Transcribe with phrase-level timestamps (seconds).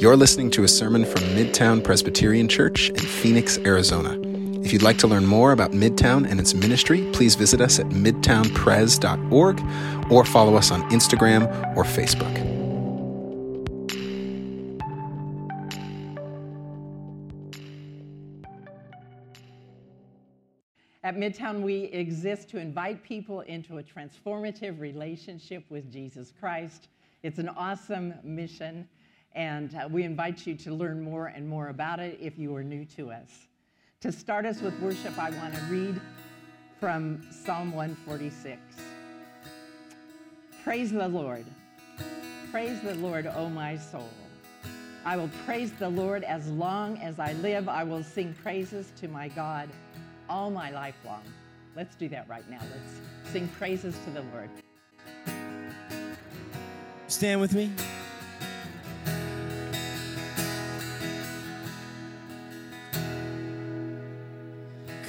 [0.00, 4.18] You're listening to a sermon from Midtown Presbyterian Church in Phoenix, Arizona.
[4.62, 7.84] If you'd like to learn more about Midtown and its ministry, please visit us at
[7.90, 12.34] midtownpres.org or follow us on Instagram or Facebook.
[21.04, 26.88] At Midtown, we exist to invite people into a transformative relationship with Jesus Christ.
[27.22, 28.88] It's an awesome mission,
[29.34, 32.64] and uh, we invite you to learn more and more about it if you are
[32.64, 33.28] new to us.
[34.00, 36.00] To start us with worship, I want to read
[36.78, 38.60] from Psalm 146.
[40.64, 41.44] Praise the Lord.
[42.50, 44.08] Praise the Lord, O my soul.
[45.04, 47.68] I will praise the Lord as long as I live.
[47.68, 49.68] I will sing praises to my God
[50.28, 51.22] all my life long.
[51.76, 52.60] Let's do that right now.
[52.60, 54.50] Let's sing praises to the Lord.
[57.06, 57.70] Stand with me.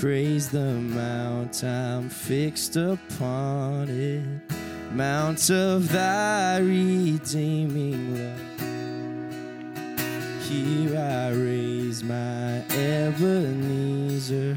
[0.00, 4.22] Praise the mount I'm fixed upon it,
[4.92, 8.60] mount of thy redeeming love.
[10.46, 14.54] Here I raise my Ebenezer.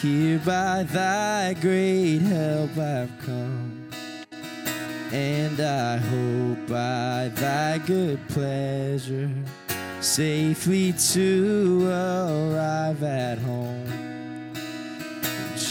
[0.00, 3.90] Here by thy great help I've come.
[5.10, 9.32] And I hope by thy good pleasure
[10.00, 14.03] safely to arrive at home.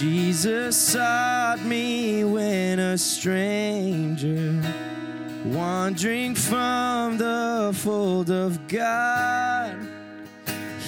[0.03, 4.61] Jesus sought me when a stranger
[5.45, 9.77] wandering from the fold of God.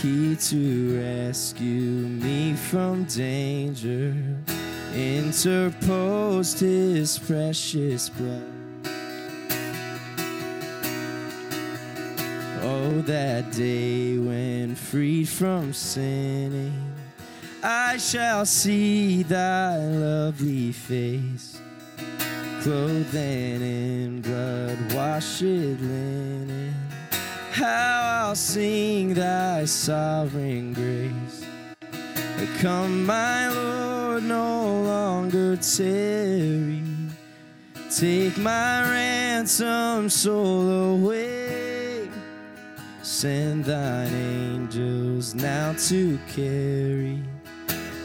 [0.02, 4.14] He to rescue me from danger
[4.94, 8.52] interposed his precious blood.
[12.64, 16.95] Oh, that day when freed from sinning,
[17.68, 21.60] I shall see thy lovely face
[22.62, 26.76] clothed in blood washed linen.
[27.52, 31.44] How I'll sing thy sovereign grace.
[32.60, 36.84] Come, my Lord, no longer tarry.
[37.96, 42.10] Take my ransom soul away.
[43.02, 47.24] Send thine angels now to carry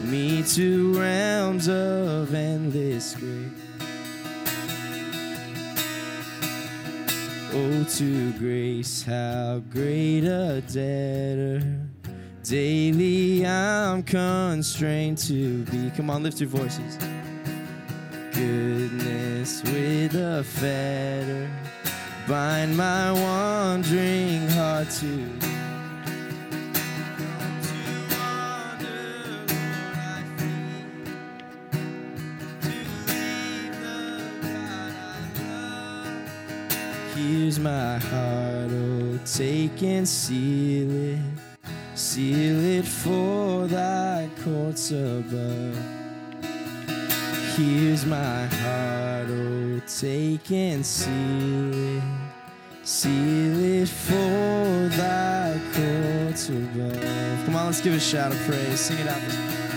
[0.03, 3.49] me to realms of endless grace.
[7.53, 11.61] Oh, to grace, how great a debtor
[12.43, 15.91] daily I'm constrained to be.
[15.91, 16.97] Come on, lift your voices.
[18.33, 21.49] Goodness with a fetter,
[22.27, 25.50] bind my wandering heart to.
[37.51, 41.19] Here's my heart, oh, take and seal it,
[41.95, 45.77] seal it for thy courts above.
[47.57, 52.03] Here's my heart, oh, take and seal it,
[52.83, 57.45] seal it for thy courts above.
[57.45, 59.70] Come on, let's give a shout of praise, sing it out.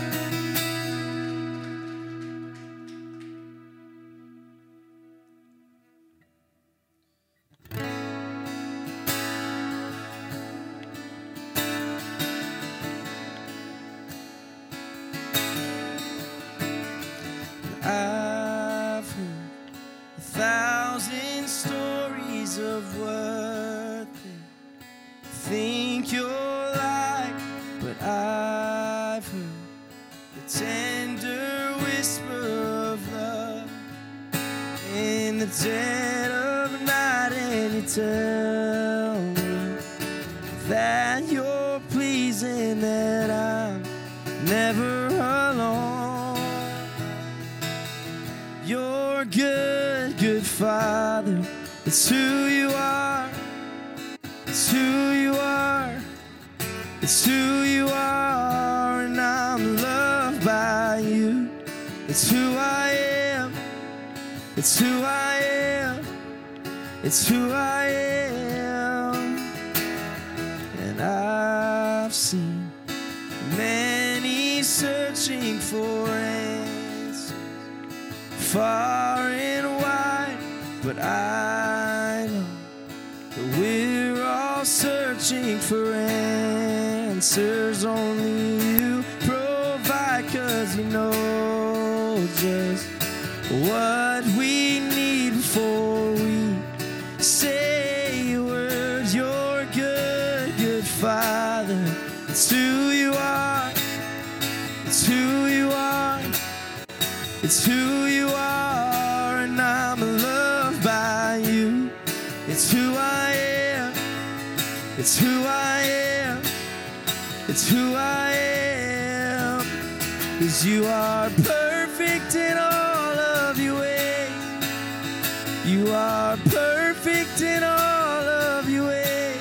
[125.66, 129.40] You are perfect in all of your ways.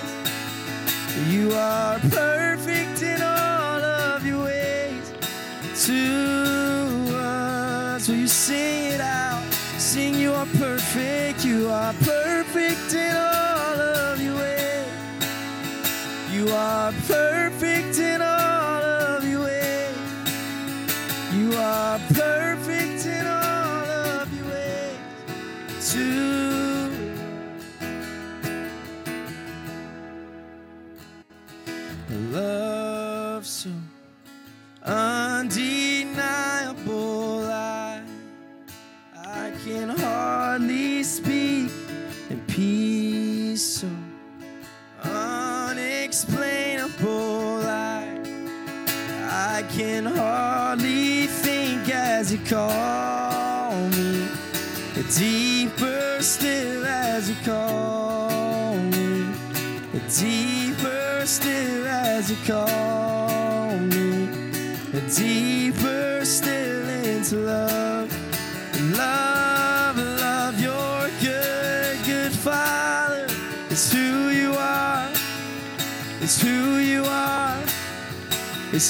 [1.28, 1.83] You are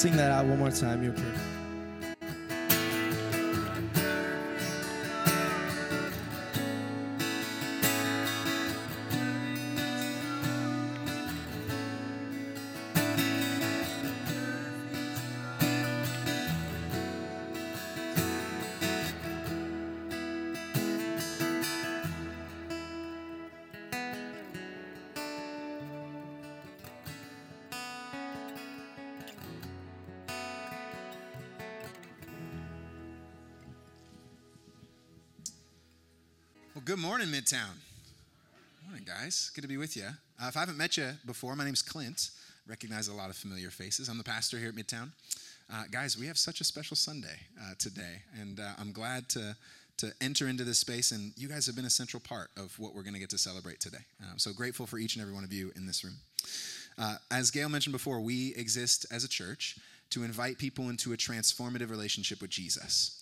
[0.00, 1.02] sing that out one more time.
[1.02, 1.39] You're perfect.
[36.90, 37.78] Good morning, Midtown.
[38.84, 39.52] Morning, guys.
[39.54, 40.08] Good to be with you.
[40.42, 42.30] Uh, if I haven't met you before, my name's Clint.
[42.66, 44.08] Recognize a lot of familiar faces.
[44.08, 45.10] I'm the pastor here at Midtown.
[45.72, 49.56] Uh, guys, we have such a special Sunday uh, today, and uh, I'm glad to
[49.98, 51.12] to enter into this space.
[51.12, 53.38] And you guys have been a central part of what we're going to get to
[53.38, 54.04] celebrate today.
[54.22, 56.16] Um, so grateful for each and every one of you in this room.
[56.98, 59.78] Uh, as Gayle mentioned before, we exist as a church
[60.10, 63.19] to invite people into a transformative relationship with Jesus.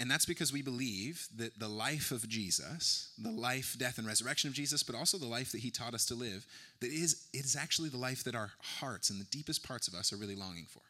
[0.00, 4.48] And that's because we believe that the life of Jesus, the life, death, and resurrection
[4.48, 6.46] of Jesus, but also the life that he taught us to live,
[6.80, 9.94] that is, it is actually the life that our hearts and the deepest parts of
[9.94, 10.82] us are really longing for.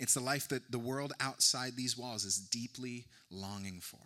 [0.00, 4.00] It's the life that the world outside these walls is deeply longing for.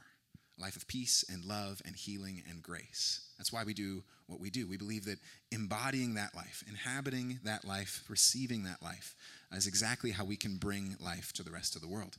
[0.58, 3.22] A life of peace and love and healing and grace.
[3.38, 4.68] That's why we do what we do.
[4.68, 5.18] We believe that
[5.50, 9.16] embodying that life, inhabiting that life, receiving that life,
[9.50, 12.18] is exactly how we can bring life to the rest of the world.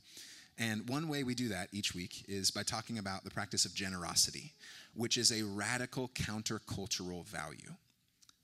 [0.58, 3.74] And one way we do that each week is by talking about the practice of
[3.74, 4.52] generosity,
[4.94, 7.74] which is a radical countercultural value.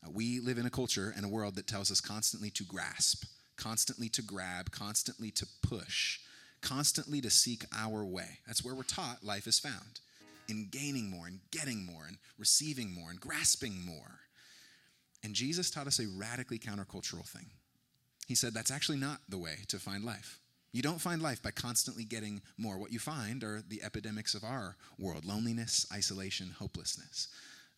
[0.04, 3.24] Uh, we live in a culture and a world that tells us constantly to grasp,
[3.56, 6.20] constantly to grab, constantly to push,
[6.60, 8.38] constantly to seek our way.
[8.46, 10.00] That's where we're taught life is found
[10.48, 14.20] in gaining more and getting more and receiving more and grasping more.
[15.22, 17.46] And Jesus taught us a radically countercultural thing.
[18.26, 20.38] He said that's actually not the way to find life.
[20.72, 22.78] You don't find life by constantly getting more.
[22.78, 27.28] What you find are the epidemics of our world loneliness, isolation, hopelessness.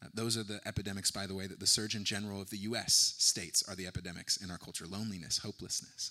[0.02, 3.14] Uh, those are the epidemics, by the way, that the Surgeon General of the US
[3.18, 6.10] states are the epidemics in our culture loneliness, hopelessness.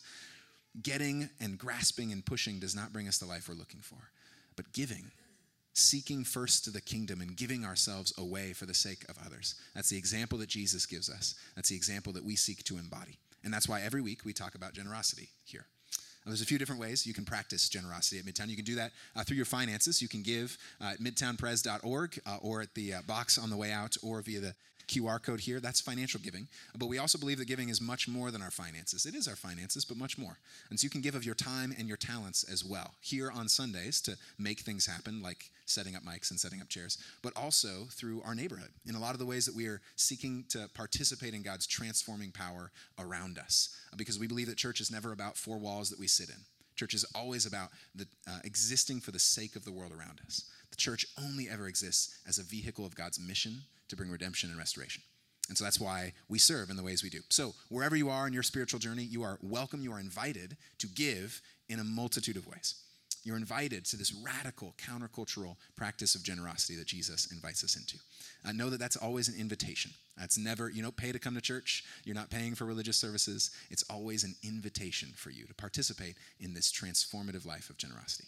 [0.82, 4.12] Getting and grasping and pushing does not bring us the life we're looking for,
[4.56, 5.12] but giving,
[5.74, 9.56] seeking first to the kingdom and giving ourselves away for the sake of others.
[9.74, 11.36] That's the example that Jesus gives us.
[11.56, 13.18] That's the example that we seek to embody.
[13.44, 15.66] And that's why every week we talk about generosity here.
[16.30, 18.48] There's a few different ways you can practice generosity at Midtown.
[18.50, 20.02] You can do that uh, through your finances.
[20.02, 23.72] You can give uh, at midtownpres.org uh, or at the uh, box on the way
[23.72, 24.56] out or via the
[24.90, 25.60] QR code here.
[25.60, 26.48] That's financial giving.
[26.78, 29.06] But we also believe that giving is much more than our finances.
[29.06, 30.38] It is our finances, but much more.
[30.70, 33.48] And so you can give of your time and your talents as well here on
[33.48, 37.86] Sundays to make things happen, like setting up mics and setting up chairs, but also
[37.92, 41.34] through our neighborhood in a lot of the ways that we are seeking to participate
[41.34, 43.76] in God's transforming power around us.
[43.96, 46.42] Because we believe that church is never about four walls that we sit in.
[46.76, 50.46] Church is always about the, uh, existing for the sake of the world around us.
[50.72, 54.58] The church only ever exists as a vehicle of God's mission to bring redemption and
[54.58, 55.04] restoration.
[55.50, 57.22] And so that's why we serve in the ways we do.
[57.30, 60.88] So, wherever you are in your spiritual journey, you are welcome, you are invited to
[60.88, 62.76] give in a multitude of ways.
[63.24, 67.98] You're invited to this radical countercultural practice of generosity that Jesus invites us into.
[68.48, 69.92] Uh, know that that's always an invitation.
[70.18, 71.84] That's never, you don't pay to come to church.
[72.06, 73.52] You're not paying for religious services.
[73.70, 78.28] It's always an invitation for you to participate in this transformative life of generosity.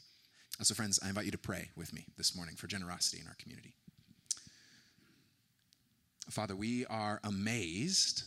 [0.61, 3.35] So, friends, I invite you to pray with me this morning for generosity in our
[3.39, 3.73] community.
[6.29, 8.23] Father, we are amazed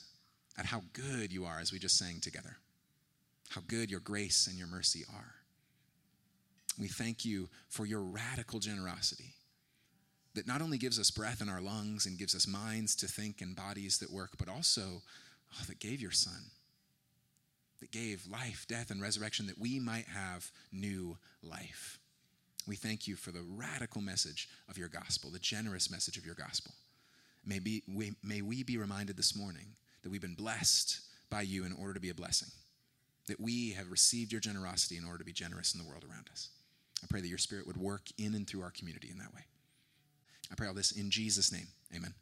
[0.59, 2.57] at how good you are as we just sang together,
[3.51, 5.35] how good your grace and your mercy are.
[6.79, 9.35] We thank you for your radical generosity
[10.35, 13.41] that not only gives us breath in our lungs and gives us minds to think
[13.41, 15.03] and bodies that work, but also
[15.53, 16.51] oh, that gave your Son,
[17.81, 21.99] that gave life, death, and resurrection that we might have new life.
[22.67, 26.35] We thank you for the radical message of your gospel, the generous message of your
[26.35, 26.73] gospel.
[27.47, 29.67] May, be, we, may we be reminded this morning
[30.03, 32.49] that we've been blessed by you in order to be a blessing,
[33.27, 36.29] that we have received your generosity in order to be generous in the world around
[36.31, 36.49] us.
[37.03, 39.43] I pray that your spirit would work in and through our community in that way.
[40.51, 41.67] I pray all this in Jesus' name.
[41.95, 42.15] Amen.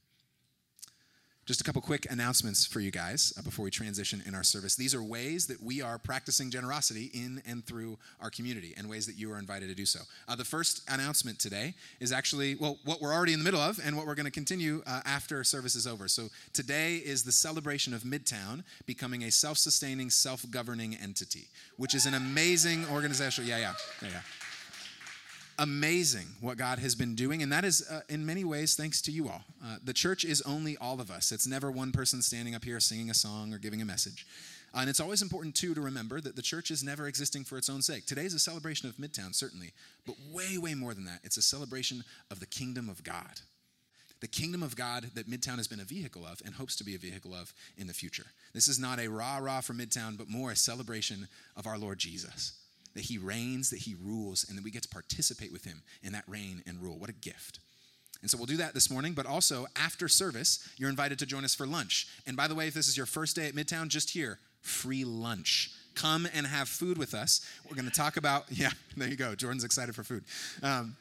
[1.45, 4.77] Just a couple quick announcements for you guys uh, before we transition in our service.
[4.77, 9.07] These are ways that we are practicing generosity in and through our community, and ways
[9.07, 10.01] that you are invited to do so.
[10.29, 13.81] Uh, the first announcement today is actually, well, what we're already in the middle of,
[13.85, 16.07] and what we're going to continue uh, after service is over.
[16.07, 21.93] So today is the celebration of Midtown becoming a self sustaining, self governing entity, which
[21.93, 23.47] is an amazing organization.
[23.47, 24.21] Yeah, yeah, yeah, yeah
[25.59, 29.11] amazing what God has been doing, and that is uh, in many ways thanks to
[29.11, 29.43] you all.
[29.65, 32.81] Uh, the church is only all of us, it's never one person standing up here
[32.81, 34.27] singing a song or giving a message.
[34.75, 37.59] Uh, and it's always important, too, to remember that the church is never existing for
[37.59, 38.07] its own sake.
[38.07, 39.73] Today is a celebration of Midtown, certainly,
[40.07, 41.21] but way, way more than that.
[41.25, 43.41] It's a celebration of the kingdom of God.
[44.21, 46.95] The kingdom of God that Midtown has been a vehicle of and hopes to be
[46.95, 48.27] a vehicle of in the future.
[48.55, 51.99] This is not a rah rah for Midtown, but more a celebration of our Lord
[51.99, 52.53] Jesus
[52.95, 56.13] that he reigns, that he rules, and that we get to participate with him in
[56.13, 56.99] that reign and rule.
[56.99, 57.59] What a gift.
[58.23, 61.45] And so we'll do that this morning, but also after service, you're invited to join
[61.45, 62.07] us for lunch.
[62.27, 65.05] And by the way, if this is your first day at Midtown, just here, free
[65.05, 65.73] lunch.
[65.95, 67.45] Come and have food with us.
[67.69, 69.35] We're going to talk about, yeah, there you go.
[69.35, 70.25] Jordan's excited for food.
[70.63, 70.97] Um,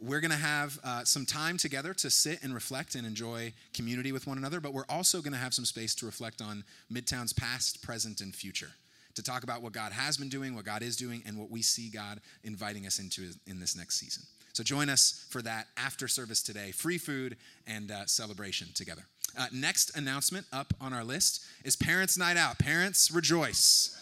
[0.00, 4.12] we're going to have uh, some time together to sit and reflect and enjoy community
[4.12, 7.32] with one another, but we're also going to have some space to reflect on Midtown's
[7.32, 8.72] past, present, and future
[9.16, 11.62] to talk about what God has been doing, what God is doing, and what we
[11.62, 14.22] see God inviting us into in this next season.
[14.52, 19.02] So join us for that after service today free food and uh, celebration together.
[19.38, 22.58] Uh, next announcement up on our list is Parents' Night Out.
[22.58, 24.00] Parents, rejoice.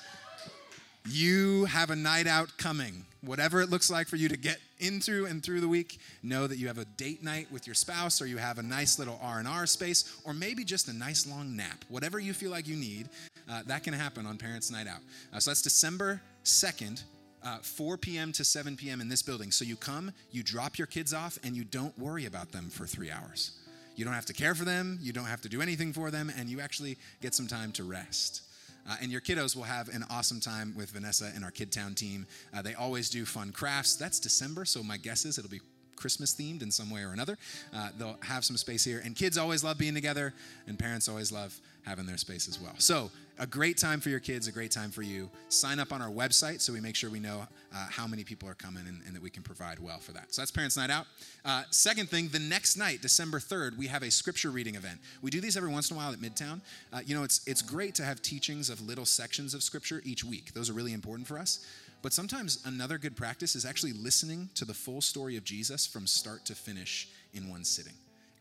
[1.09, 3.05] You have a night out coming.
[3.21, 6.57] Whatever it looks like for you to get into and through the week, know that
[6.57, 9.67] you have a date night with your spouse or you have a nice little R&R
[9.67, 11.85] space or maybe just a nice long nap.
[11.89, 13.09] Whatever you feel like you need,
[13.51, 15.01] uh, that can happen on Parents' Night Out.
[15.33, 17.03] Uh, so that's December 2nd.
[17.43, 18.33] Uh, 4 p.m.
[18.33, 19.03] to 7 p.m.
[19.03, 19.51] in this building.
[19.51, 22.87] So you come, you drop your kids off, and you don't worry about them for
[22.87, 23.53] three hours.
[23.97, 26.33] You don't have to care for them, you don't have to do anything for them,
[26.39, 28.43] and you actually get some time to rest.
[28.89, 31.95] Uh, and your kiddos will have an awesome time with Vanessa and our Kid Town
[31.95, 32.27] team.
[32.55, 33.95] Uh, they always do fun crafts.
[33.95, 35.61] That's December, so my guess is it'll be
[35.97, 37.39] Christmas themed in some way or another.
[37.75, 39.01] Uh, they'll have some space here.
[39.05, 40.35] And kids always love being together,
[40.67, 42.75] and parents always love having their space as well.
[42.79, 45.29] So, a great time for your kids, a great time for you.
[45.49, 48.49] Sign up on our website so we make sure we know uh, how many people
[48.49, 50.33] are coming and, and, that we can provide well for that.
[50.33, 51.07] So that's Parents Night Out.
[51.45, 55.01] Uh, second thing, the next night, December 3rd, we have a scripture reading event.
[55.21, 56.61] We do these every once in a while at Midtown.
[56.93, 60.23] Uh, you know, it's, it's great to have teachings of little sections of scripture each
[60.23, 61.67] week, those are really important for us.
[62.03, 66.07] But sometimes another good practice is actually listening to the full story of Jesus from
[66.07, 67.95] start to finish in one sitting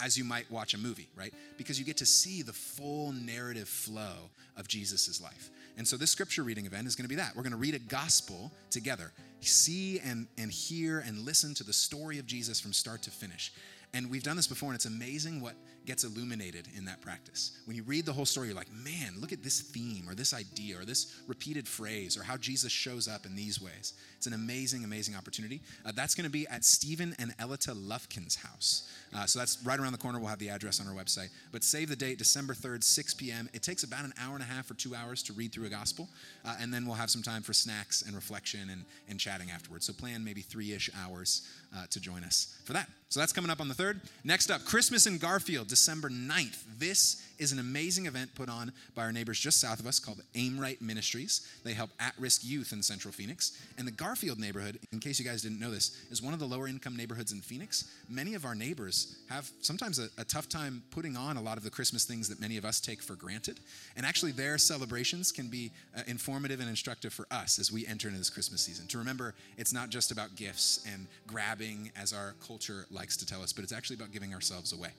[0.04, 1.34] as you might watch a movie, right?
[1.58, 5.50] Because you get to see the full narrative flow of Jesus' life.
[5.78, 7.36] And so this scripture reading event is going to be that.
[7.36, 11.74] We're going to read a gospel together, see and, and hear and listen to the
[11.74, 13.54] story of Jesus from start to finish.
[13.94, 15.54] And we've done this before, and it's amazing what
[15.86, 17.58] gets illuminated in that practice.
[17.66, 20.34] When you read the whole story, you're like, man, look at this theme or this
[20.34, 23.94] idea or this repeated phrase or how Jesus shows up in these ways.
[24.18, 25.62] It's an amazing, amazing opportunity.
[25.86, 28.90] Uh, that's going to be at Stephen and Elita Lufkin's house.
[29.14, 30.20] Uh, so that's right around the corner.
[30.20, 31.30] We'll have the address on our website.
[31.52, 33.50] But save the date, December 3rd, 6 p.m.
[33.54, 35.70] It takes about an hour and a half or two hours to read through a
[35.70, 36.08] gospel.
[36.46, 39.86] Uh, and then we'll have some time for snacks and reflection and, and chatting afterwards.
[39.86, 42.88] So plan maybe three ish hours uh, to join us for that.
[43.10, 44.00] So that's coming up on the 3rd.
[44.24, 46.66] Next up, Christmas in Garfield, December 9th.
[46.78, 50.22] This is an amazing event put on by our neighbors just south of us called
[50.36, 51.50] Aimrite Ministries.
[51.64, 53.60] They help at risk youth in Central Phoenix.
[53.80, 56.46] And the Garfield neighborhood, in case you guys didn't know this, is one of the
[56.46, 57.92] lower income neighborhoods in Phoenix.
[58.08, 61.64] Many of our neighbors have sometimes a, a tough time putting on a lot of
[61.64, 63.60] the Christmas things that many of us take for granted.
[63.98, 68.10] And actually, their celebrations can be uh, informative and instructive for us as we enter
[68.10, 68.86] into this Christmas season.
[68.90, 73.42] To remember, it's not just about gifts and grabbing, as our culture likes to tell
[73.42, 74.90] us, but it's actually about giving ourselves away.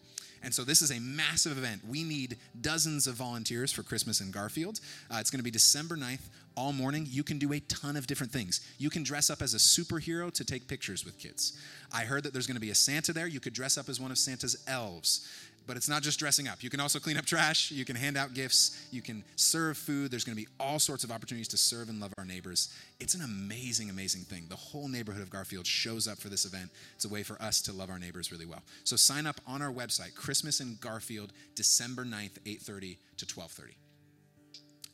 [0.45, 1.81] And so this is a massive event.
[1.89, 4.79] We need dozens of volunteers for Christmas in Garfield.
[5.11, 6.21] Uh, it's going to be December 9th,
[6.55, 7.07] all morning.
[7.09, 8.61] You can do a ton of different things.
[8.79, 11.59] You can dress up as a superhero to take pictures with kids.
[11.93, 13.27] I heard that there's going to be a Santa there.
[13.27, 15.27] You could dress up as one of Santa's elves.
[15.67, 16.63] But it's not just dressing up.
[16.63, 17.71] You can also clean up trash.
[17.71, 18.87] You can hand out gifts.
[18.91, 20.11] You can serve food.
[20.11, 22.75] There's going to be all sorts of opportunities to serve and love our neighbors.
[23.01, 24.45] It's an amazing, amazing thing.
[24.49, 26.71] The whole neighborhood of Garfield shows up for this event.
[26.97, 28.63] It's a way for us to love our neighbors really well.
[28.85, 33.75] So sign up on our website, Christmas in Garfield, December 9th, 8:30 to 12:30.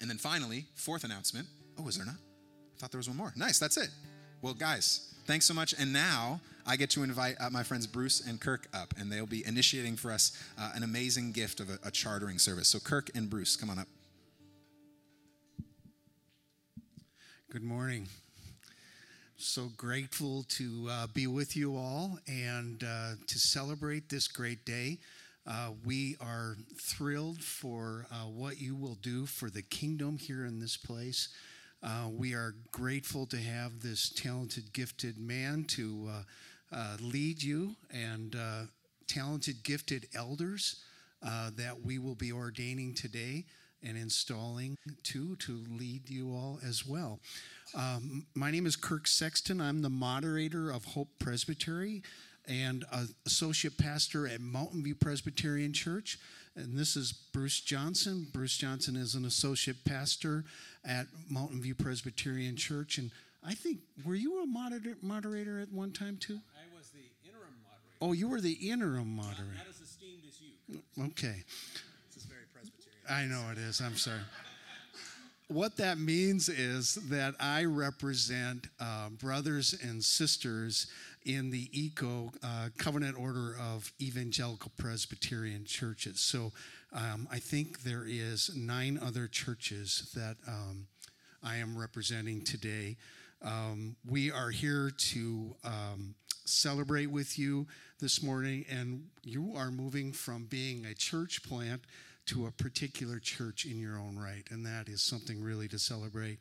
[0.00, 1.48] And then finally, fourth announcement.
[1.78, 2.14] Oh, is there not?
[2.14, 3.32] I thought there was one more.
[3.36, 3.90] Nice, that's it.
[4.40, 5.72] Well, guys, thanks so much.
[5.78, 9.26] And now I get to invite uh, my friends Bruce and Kirk up, and they'll
[9.26, 12.66] be initiating for us uh, an amazing gift of a, a chartering service.
[12.66, 13.86] So, Kirk and Bruce, come on up.
[17.48, 18.08] Good morning.
[19.36, 24.98] So grateful to uh, be with you all and uh, to celebrate this great day.
[25.46, 30.58] Uh, we are thrilled for uh, what you will do for the kingdom here in
[30.58, 31.28] this place.
[31.82, 37.74] Uh, we are grateful to have this talented, gifted man to uh, uh, lead you
[37.90, 38.62] and uh,
[39.06, 40.82] talented, gifted elders
[41.56, 43.44] that we will be ordaining today
[43.82, 47.18] and installing to to lead you all as well.
[47.74, 49.60] Um, my name is Kirk Sexton.
[49.60, 52.02] I'm the moderator of Hope Presbytery
[52.46, 52.84] and
[53.26, 56.18] associate pastor at Mountain View Presbyterian Church.
[56.60, 58.26] And this is Bruce Johnson.
[58.32, 60.44] Bruce Johnson is an associate pastor
[60.84, 62.98] at Mountain View Presbyterian Church.
[62.98, 63.10] And
[63.42, 66.38] I think, were you a moderator, moderator at one time too?
[66.54, 67.96] I was the interim moderator.
[68.02, 69.44] Oh, you were the interim moderator.
[69.44, 71.06] Not, not as esteemed as you.
[71.06, 71.44] Okay.
[72.08, 73.06] This is very Presbyterian.
[73.08, 73.80] I know it is.
[73.80, 74.20] I'm sorry.
[75.48, 80.88] what that means is that I represent uh, brothers and sisters
[81.24, 86.20] in the ECO uh, Covenant Order of Evangelical Presbyterian Churches.
[86.20, 86.52] So
[86.92, 90.86] um, I think there is nine other churches that um,
[91.42, 92.96] I am representing today.
[93.42, 97.66] Um, we are here to um, celebrate with you
[98.00, 101.82] this morning, and you are moving from being a church plant
[102.26, 106.38] to a particular church in your own right, and that is something really to celebrate.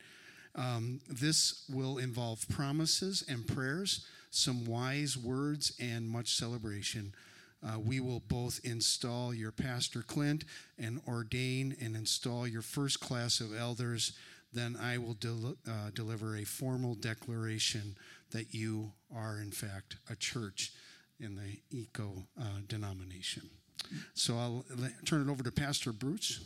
[0.56, 7.14] Um, this will involve promises and prayers, some wise words, and much celebration.
[7.62, 10.46] Uh, we will both install your pastor Clint
[10.78, 14.14] and ordain and install your first class of elders.
[14.54, 17.98] Then I will del- uh, deliver a formal declaration
[18.32, 20.72] that you are, in fact, a church
[21.20, 23.50] in the ECO uh, denomination.
[24.14, 24.66] So I'll
[25.06, 26.40] turn it over to Pastor Bruce.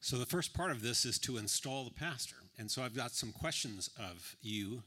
[0.00, 2.36] So the first part of this is to install the pastor.
[2.58, 4.82] And so I've got some questions of you.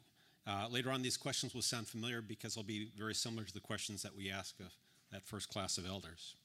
[0.51, 3.59] Uh, later on, these questions will sound familiar because they'll be very similar to the
[3.59, 4.73] questions that we ask of
[5.11, 6.35] that first class of elders.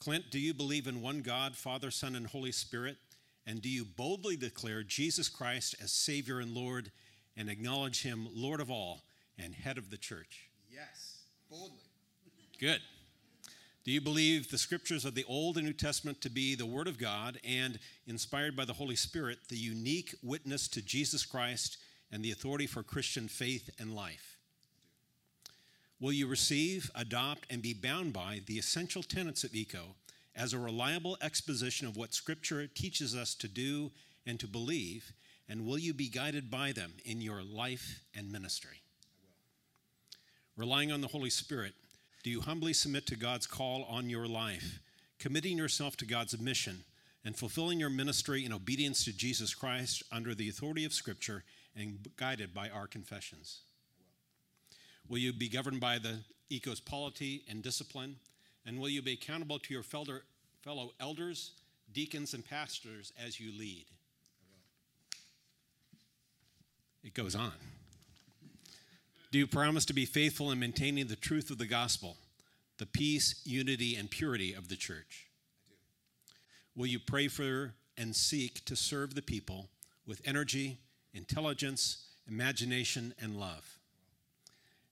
[0.00, 2.96] Clint, do you believe in one God, Father, Son, and Holy Spirit?
[3.46, 6.90] And do you boldly declare Jesus Christ as Savior and Lord
[7.36, 9.02] and acknowledge Him Lord of all
[9.38, 10.48] and head of the church?
[10.68, 11.78] Yes, boldly.
[12.58, 12.80] Good.
[13.84, 16.88] Do you believe the scriptures of the Old and New Testament to be the Word
[16.88, 21.78] of God and, inspired by the Holy Spirit, the unique witness to Jesus Christ
[22.12, 24.36] and the authority for Christian faith and life?
[25.98, 29.94] Will you receive, adopt, and be bound by the essential tenets of ECO
[30.34, 33.92] as a reliable exposition of what Scripture teaches us to do
[34.26, 35.12] and to believe?
[35.48, 38.82] And will you be guided by them in your life and ministry?
[40.56, 41.74] Relying on the Holy Spirit,
[42.22, 44.80] do you humbly submit to God's call on your life,
[45.18, 46.84] committing yourself to God's mission
[47.24, 51.44] and fulfilling your ministry in obedience to Jesus Christ under the authority of Scripture
[51.76, 53.60] and guided by our confessions?
[55.08, 56.18] Will you be governed by the
[56.50, 58.16] ECO's polity and discipline?
[58.64, 61.52] And will you be accountable to your fellow elders,
[61.92, 63.86] deacons, and pastors as you lead?
[67.02, 67.52] It goes on.
[69.32, 72.16] Do you promise to be faithful in maintaining the truth of the gospel,
[72.78, 75.26] the peace, unity, and purity of the church?
[76.76, 79.68] Will you pray for and seek to serve the people
[80.06, 80.78] with energy,
[81.14, 83.78] intelligence, imagination, and love?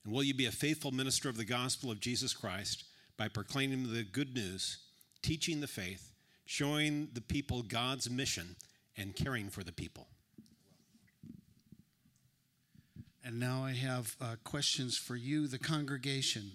[0.03, 2.85] And will you be a faithful minister of the gospel of Jesus Christ
[3.17, 4.77] by proclaiming the good news,
[5.21, 6.11] teaching the faith,
[6.45, 8.55] showing the people God's mission,
[8.97, 10.07] and caring for the people?
[13.23, 16.53] And now I have uh, questions for you, the congregation.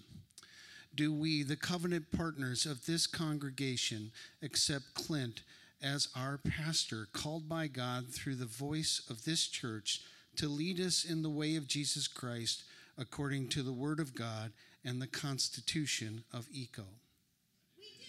[0.93, 5.43] Do we, the covenant partners of this congregation, accept Clint
[5.81, 10.01] as our pastor, called by God through the voice of this church
[10.35, 12.63] to lead us in the way of Jesus Christ
[12.97, 14.51] according to the Word of God
[14.83, 16.85] and the Constitution of ECO?
[17.77, 18.07] We do.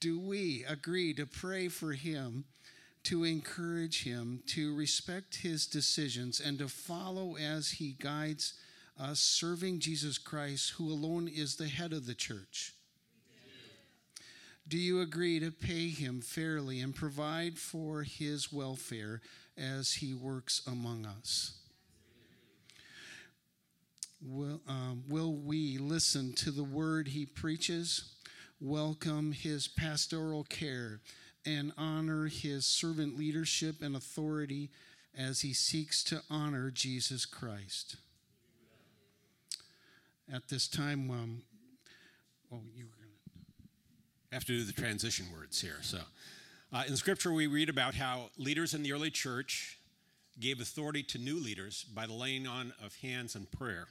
[0.00, 2.44] Do we agree to pray for him?
[3.04, 8.54] to encourage him to respect his decisions and to follow as he guides
[8.98, 12.72] us, serving Jesus Christ, who alone is the head of the church.
[14.66, 19.20] Do you agree to pay him fairly and provide for his welfare
[19.58, 21.58] as he works among us?
[24.26, 28.14] Will, um, will we listen to the word he preaches,
[28.58, 31.00] welcome his pastoral care,
[31.44, 34.70] and honor his servant leadership and authority
[35.16, 37.96] as he seeks to honor Jesus Christ.
[40.32, 41.42] At this time, um,
[42.50, 42.86] oh, you
[44.34, 45.78] have to do the transition words here.
[45.80, 45.98] So,
[46.72, 49.78] uh, in Scripture, we read about how leaders in the early church
[50.40, 53.86] gave authority to new leaders by the laying on of hands and prayer.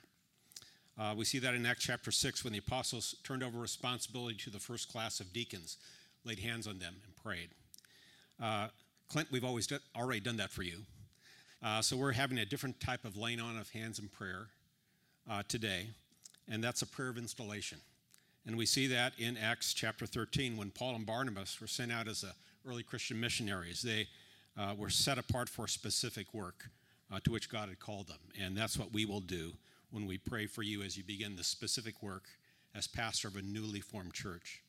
[1.00, 4.50] Uh, we see that in Acts chapter 6 when the apostles turned over responsibility to
[4.50, 5.78] the first class of deacons,
[6.26, 7.50] laid hands on them, and prayed.
[8.42, 8.68] Uh,
[9.08, 10.80] Clint, we've always do, already done that for you.
[11.64, 14.48] Uh, so we're having a different type of laying on of hands in prayer
[15.32, 15.88] uh, today,
[16.50, 17.80] and that's a prayer of installation.
[18.46, 22.08] And we see that in Acts chapter 13 when Paul and Barnabas were sent out
[22.08, 22.26] as
[22.68, 23.82] early Christian missionaries.
[23.82, 24.08] They
[24.58, 26.70] uh, were set apart for specific work
[27.12, 28.20] uh, to which God had called them.
[28.42, 29.54] And that's what we will do
[29.92, 32.24] when we pray for you as you begin the specific work
[32.76, 34.62] as pastor of a newly formed church.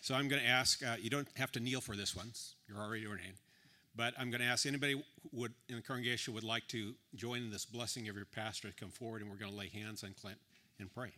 [0.00, 2.30] So I'm going to ask, uh, you don't have to kneel for this one,
[2.68, 3.34] you're already ordained.
[3.96, 7.50] But I'm going to ask anybody would in the congregation would like to join in
[7.50, 10.14] this blessing of your pastor to come forward, and we're going to lay hands on
[10.20, 10.38] Clint
[10.78, 11.12] and pray.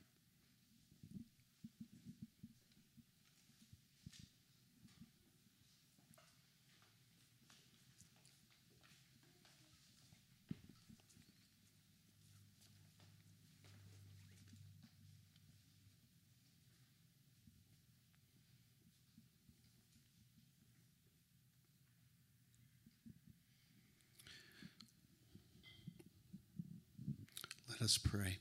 [27.89, 28.37] Us pray.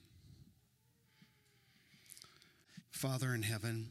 [2.91, 3.87] Father in heaven,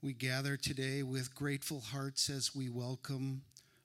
[0.00, 3.42] we gather today with grateful hearts as we welcome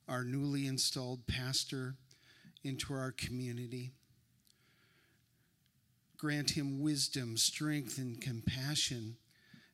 [0.08, 1.96] our newly installed pastor
[2.62, 3.90] into our community.
[6.16, 9.16] Grant him wisdom, strength, and compassion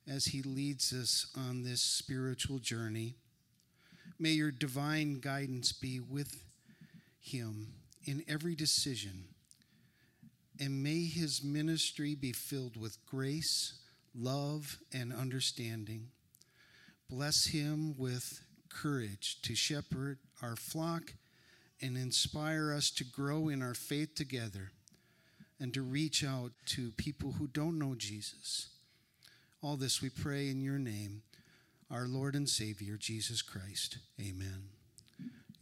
[0.08, 3.16] as he leads us on this spiritual journey.
[4.18, 6.42] May your divine guidance be with
[7.20, 7.74] him
[8.06, 9.35] in every decision
[10.58, 13.74] and may his ministry be filled with grace,
[14.14, 16.08] love, and understanding.
[17.08, 21.14] Bless him with courage to shepherd our flock
[21.80, 24.70] and inspire us to grow in our faith together
[25.60, 28.68] and to reach out to people who don't know Jesus.
[29.62, 31.22] All this we pray in your name,
[31.90, 33.98] our Lord and Savior, Jesus Christ.
[34.20, 34.68] Amen.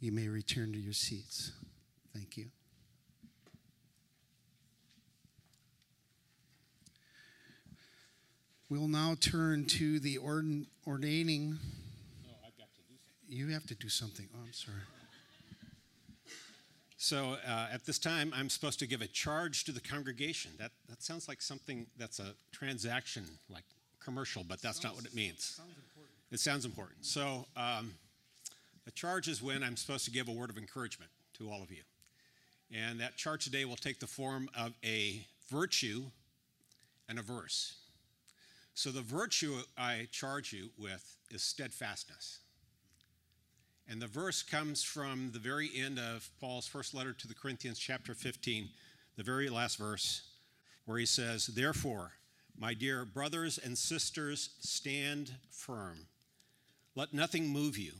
[0.00, 1.52] You may return to your seats.
[2.12, 2.46] Thank you.
[8.70, 11.58] We'll now turn to the ordin- ordaining.
[13.28, 14.26] You have to do something.
[14.34, 14.78] Oh, I'm sorry.
[16.96, 20.52] So uh, at this time, I'm supposed to give a charge to the congregation.
[20.58, 23.64] That, that sounds like something that's a transaction, like
[24.02, 25.60] commercial, but that's not what it means.
[26.32, 27.04] It sounds important.
[27.04, 27.92] So um,
[28.86, 31.70] a charge is when I'm supposed to give a word of encouragement to all of
[31.70, 31.82] you.
[32.74, 36.04] And that charge today will take the form of a virtue
[37.10, 37.74] and a verse.
[38.74, 42.40] So the virtue I charge you with is steadfastness.
[43.88, 47.78] And the verse comes from the very end of Paul's first letter to the Corinthians,
[47.78, 48.68] chapter 15,
[49.16, 50.22] the very last verse,
[50.86, 52.12] where he says, Therefore,
[52.58, 56.06] my dear brothers and sisters, stand firm.
[56.96, 57.92] Let nothing move you.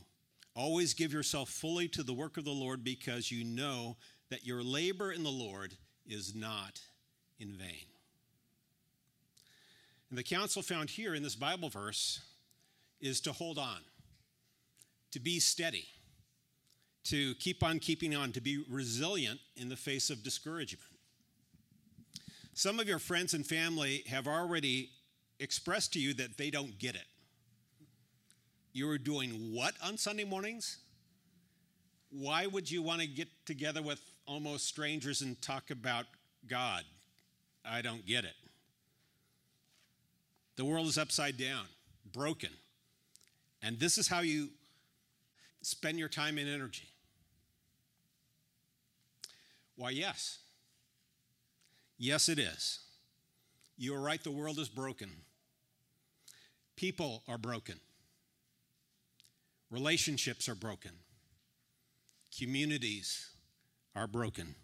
[0.57, 3.97] Always give yourself fully to the work of the Lord because you know
[4.31, 5.75] that your labor in the Lord
[6.07, 6.81] is not
[7.39, 7.94] in vain.
[10.11, 12.21] And the counsel found here in this Bible verse
[13.01, 13.79] is to hold on
[15.15, 15.87] to be steady,
[17.05, 20.83] to keep on keeping on, to be resilient in the face of discouragement.
[22.53, 24.91] Some of your friends and family have already
[25.39, 27.07] expressed to you that they don't get it.
[28.73, 30.79] You are doing what on Sunday mornings?
[32.11, 36.07] Why would you want to get together with almost strangers and talk about
[36.49, 36.83] God?
[37.65, 38.35] I don't get it.
[40.57, 41.65] The world is upside down,
[42.13, 42.51] broken.
[43.63, 44.51] And this is how you
[45.63, 46.89] spend your time and energy?
[49.77, 50.39] Why, yes.
[51.99, 52.81] Yes, it is.
[53.77, 55.11] You are right, the world is broken.
[56.77, 57.81] People are broken.
[59.71, 60.93] Relationships are broken.
[62.39, 63.31] Communities
[63.97, 64.55] are broken.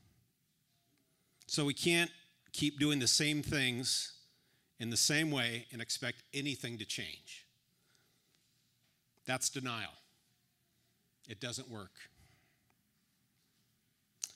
[1.46, 2.10] So we can't
[2.52, 4.12] keep doing the same things
[4.80, 7.46] in the same way and expect anything to change.
[9.26, 9.92] That's denial
[11.28, 11.92] it doesn't work.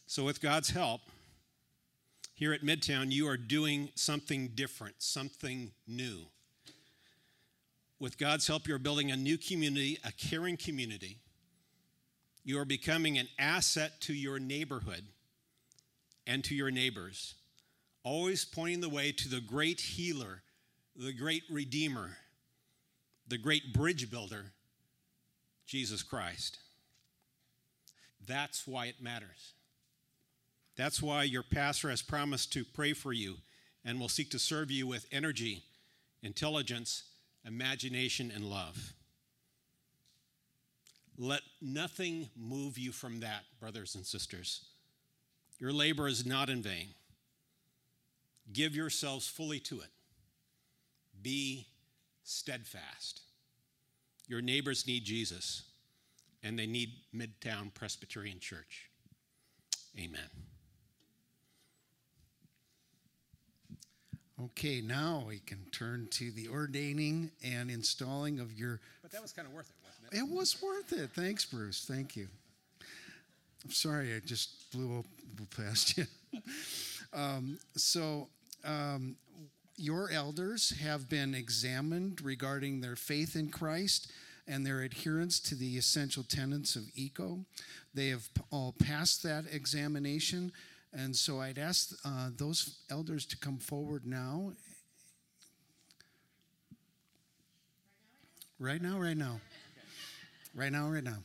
[0.06, 1.00] So, with God's help,
[2.34, 6.26] here at Midtown, you are doing something different, something new.
[7.98, 11.18] With God's help, you're building a new community, a caring community.
[12.44, 15.04] You are becoming an asset to your neighborhood
[16.26, 17.34] and to your neighbors,
[18.04, 20.42] always pointing the way to the great healer,
[20.94, 22.10] the great redeemer,
[23.26, 24.52] the great bridge builder,
[25.66, 26.58] Jesus Christ.
[28.26, 29.54] That's why it matters.
[30.76, 33.36] That's why your pastor has promised to pray for you
[33.84, 35.62] and will seek to serve you with energy,
[36.22, 37.04] intelligence,
[37.46, 38.92] imagination, and love.
[41.16, 44.64] Let nothing move you from that, brothers and sisters.
[45.60, 46.88] Your labor is not in vain.
[48.52, 49.90] Give yourselves fully to it.
[51.22, 51.66] Be
[52.22, 53.22] steadfast.
[54.26, 55.64] Your neighbors need Jesus
[56.42, 58.90] and they need Midtown Presbyterian Church.
[59.98, 60.20] Amen.
[64.42, 68.80] Okay, now we can turn to the ordaining and installing of your.
[69.00, 70.18] But that was kind of worth it, wasn't it?
[70.18, 71.10] It was worth it.
[71.12, 71.84] Thanks, Bruce.
[71.88, 72.26] Thank you.
[73.64, 75.06] I'm sorry I just blew up
[75.56, 76.06] past you.
[77.14, 78.28] um, so,
[78.64, 79.16] um,
[79.76, 84.10] your elders have been examined regarding their faith in Christ
[84.46, 87.44] and their adherence to the essential tenets of ECO.
[87.92, 90.52] They have all passed that examination.
[90.92, 94.52] And so I'd ask uh, those elders to come forward now.
[98.60, 99.40] Right now, right now.
[100.54, 101.18] Right now, right now.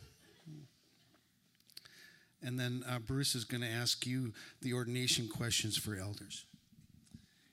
[2.42, 6.46] And then uh, Bruce is going to ask you the ordination questions for elders.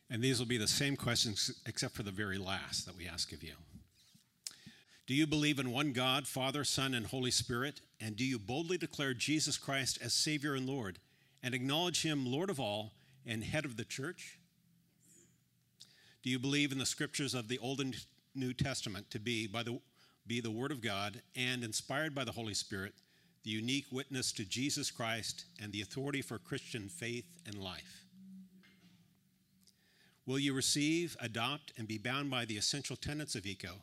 [0.09, 3.33] And these will be the same questions except for the very last that we ask
[3.33, 3.55] of you.
[5.07, 7.81] Do you believe in one God, Father, Son, and Holy Spirit?
[8.01, 10.99] And do you boldly declare Jesus Christ as Savior and Lord
[11.43, 12.93] and acknowledge Him Lord of all
[13.25, 14.39] and head of the church?
[16.23, 17.97] Do you believe in the scriptures of the Old and
[18.35, 19.81] New Testament to be, by the,
[20.27, 22.95] be the Word of God and inspired by the Holy Spirit,
[23.47, 28.05] the unique witness to Jesus Christ and the authority for Christian faith and life?
[30.27, 33.77] Will you receive, adopt, and be bound by the essential tenets of ECO?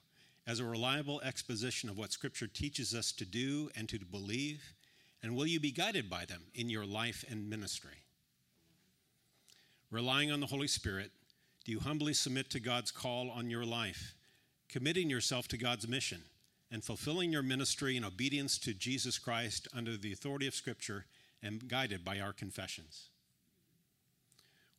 [0.45, 4.73] as a reliable exposition of what Scripture teaches us to do and to believe?
[5.21, 8.03] And will you be guided by them in your life and ministry?
[9.89, 11.11] Relying on the Holy Spirit,
[11.63, 14.15] do you humbly submit to God's call on your life,
[14.67, 16.23] committing yourself to God's mission
[16.73, 21.05] and fulfilling your ministry in obedience to Jesus Christ under the authority of Scripture
[21.43, 23.09] and guided by our confessions?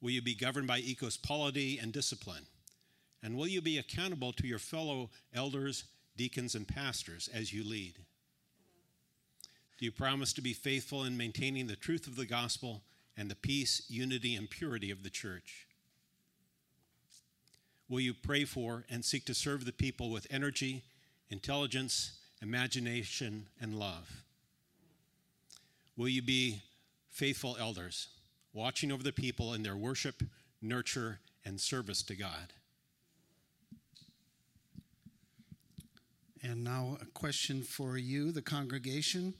[0.00, 2.46] Will you be governed by ECO's polity and discipline?
[3.22, 5.84] And will you be accountable to your fellow elders,
[6.16, 7.94] deacons, and pastors as you lead?
[9.78, 12.82] Do you promise to be faithful in maintaining the truth of the gospel
[13.16, 15.68] and the peace, unity, and purity of the church?
[17.88, 20.82] Will you pray for and seek to serve the people with energy,
[21.30, 24.22] intelligence, imagination, and love?
[25.96, 26.62] Will you be
[27.10, 28.08] faithful elders,
[28.52, 30.22] watching over the people in their worship,
[30.60, 32.52] nurture, and service to God?
[36.42, 39.32] And now, a question for you, the congregation.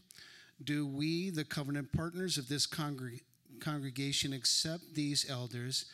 [0.63, 3.21] Do we, the covenant partners of this congreg-
[3.61, 5.85] congregation, accept these elders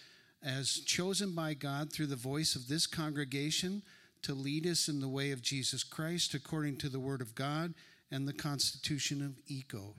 [0.43, 3.83] as chosen by God through the voice of this congregation
[4.23, 7.75] to lead us in the way of Jesus Christ according to the Word of God
[8.11, 9.95] and the Constitution of ECO?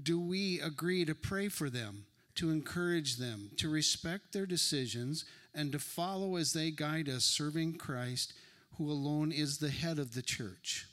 [0.00, 5.72] Do we agree to pray for them, to encourage them, to respect their decisions, and
[5.72, 8.32] to follow as they guide us, serving Christ,
[8.76, 10.86] who alone is the head of the church?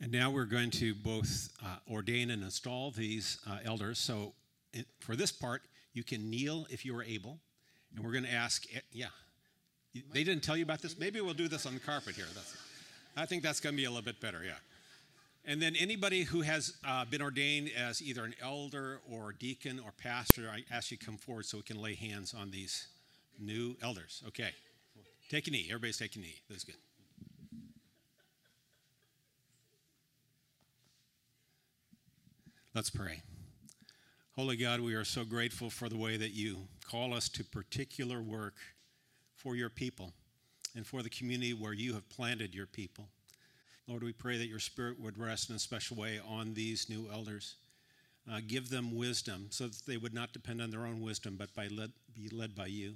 [0.00, 3.98] And now we're going to both uh, ordain and install these uh, elders.
[3.98, 4.32] So
[4.72, 5.62] it, for this part,
[5.98, 7.40] you can kneel if you are able.
[7.94, 9.06] And we're going to ask, eh, yeah.
[10.12, 10.96] They didn't tell you about this?
[10.96, 12.26] Maybe we'll do this on the carpet here.
[12.32, 12.56] That's,
[13.16, 14.52] I think that's going to be a little bit better, yeah.
[15.44, 19.90] And then anybody who has uh, been ordained as either an elder or deacon or
[19.90, 22.86] pastor, I ask you to come forward so we can lay hands on these
[23.40, 24.22] new elders.
[24.28, 24.50] Okay.
[25.28, 25.66] Take a knee.
[25.68, 26.36] Everybody's taking a knee.
[26.48, 26.76] That's good.
[32.74, 33.22] Let's pray.
[34.38, 38.22] Holy God, we are so grateful for the way that you call us to particular
[38.22, 38.54] work
[39.34, 40.12] for your people
[40.76, 43.08] and for the community where you have planted your people.
[43.88, 47.08] Lord, we pray that your spirit would rest in a special way on these new
[47.12, 47.56] elders.
[48.30, 51.52] Uh, give them wisdom so that they would not depend on their own wisdom, but
[51.52, 52.94] by led, be led by you.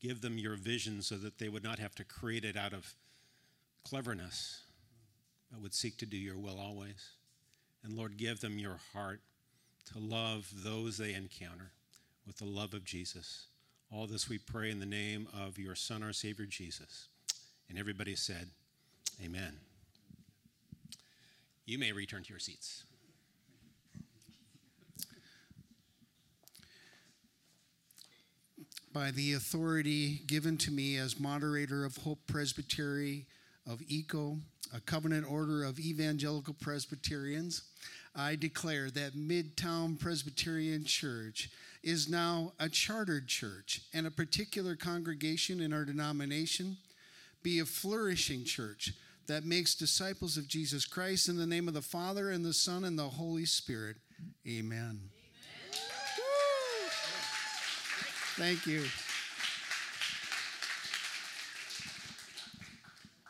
[0.00, 2.94] Give them your vision so that they would not have to create it out of
[3.84, 4.62] cleverness,
[5.50, 7.10] but would seek to do your will always.
[7.84, 9.20] And Lord, give them your heart
[9.92, 11.72] to love those they encounter
[12.26, 13.46] with the love of Jesus.
[13.90, 17.08] All this we pray in the name of your Son, our Savior, Jesus.
[17.68, 18.48] And everybody said,
[19.22, 19.58] Amen.
[21.66, 22.84] You may return to your seats.
[28.92, 33.26] By the authority given to me as moderator of Hope Presbytery
[33.66, 34.38] of ECO,
[34.74, 37.62] a covenant order of evangelical Presbyterians,
[38.14, 41.50] I declare that Midtown Presbyterian Church
[41.82, 46.76] is now a chartered church and a particular congregation in our denomination
[47.42, 48.92] be a flourishing church
[49.26, 52.84] that makes disciples of Jesus Christ in the name of the Father and the Son
[52.84, 53.96] and the Holy Spirit.
[54.46, 54.70] Amen.
[54.78, 55.00] Amen.
[58.36, 58.84] Thank you.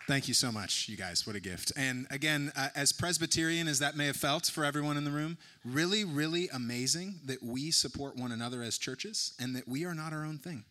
[0.09, 1.27] Thank you so much, you guys.
[1.27, 1.73] What a gift.
[1.77, 5.39] And again, uh, as Presbyterian as that may have felt for everyone in the room,
[5.65, 10.13] really, really amazing that we support one another as churches and that we are not
[10.13, 10.65] our own thing.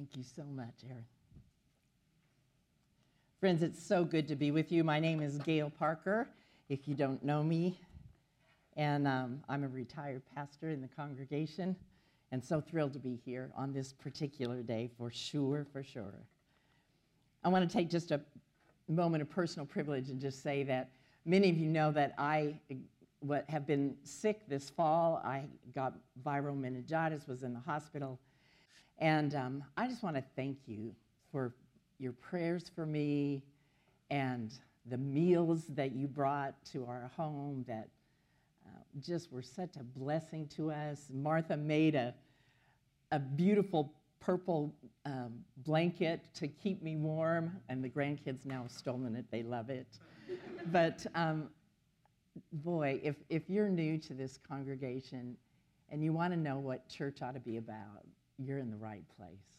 [0.00, 1.04] Thank you so much, Aaron.
[3.38, 4.82] Friends, it's so good to be with you.
[4.82, 6.26] My name is Gayle Parker,
[6.70, 7.78] if you don't know me,
[8.78, 11.76] and um, I'm a retired pastor in the congregation,
[12.32, 16.14] and so thrilled to be here on this particular day for sure, for sure.
[17.44, 18.22] I want to take just a
[18.88, 20.92] moment of personal privilege and just say that
[21.26, 22.54] many of you know that I
[23.18, 25.20] what, have been sick this fall.
[25.22, 25.42] I
[25.74, 25.92] got
[26.24, 28.18] viral meningitis, was in the hospital
[29.00, 30.94] and um, I just want to thank you
[31.32, 31.54] for
[31.98, 33.42] your prayers for me
[34.10, 34.52] and
[34.86, 37.88] the meals that you brought to our home that
[38.66, 41.10] uh, just were such a blessing to us.
[41.12, 42.14] Martha made a,
[43.12, 44.74] a beautiful purple
[45.06, 49.24] um, blanket to keep me warm, and the grandkids now have stolen it.
[49.30, 49.98] They love it.
[50.66, 51.48] but um,
[52.52, 55.36] boy, if, if you're new to this congregation
[55.90, 58.04] and you want to know what church ought to be about,
[58.44, 59.58] you're in the right place.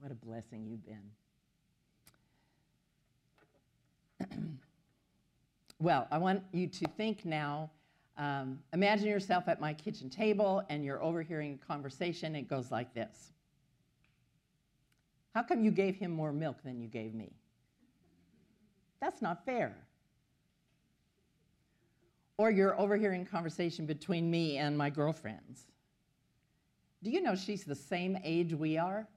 [0.00, 1.10] What a blessing you've been.
[5.80, 7.70] well, I want you to think now
[8.18, 12.36] Um, imagine yourself at my kitchen table and you're overhearing a conversation.
[12.36, 13.32] It goes like this
[15.34, 17.32] How come you gave him more milk than you gave me?
[19.00, 19.74] That's not fair.
[22.36, 25.69] Or you're overhearing conversation between me and my girlfriends.
[27.02, 29.08] Do you know she's the same age we are?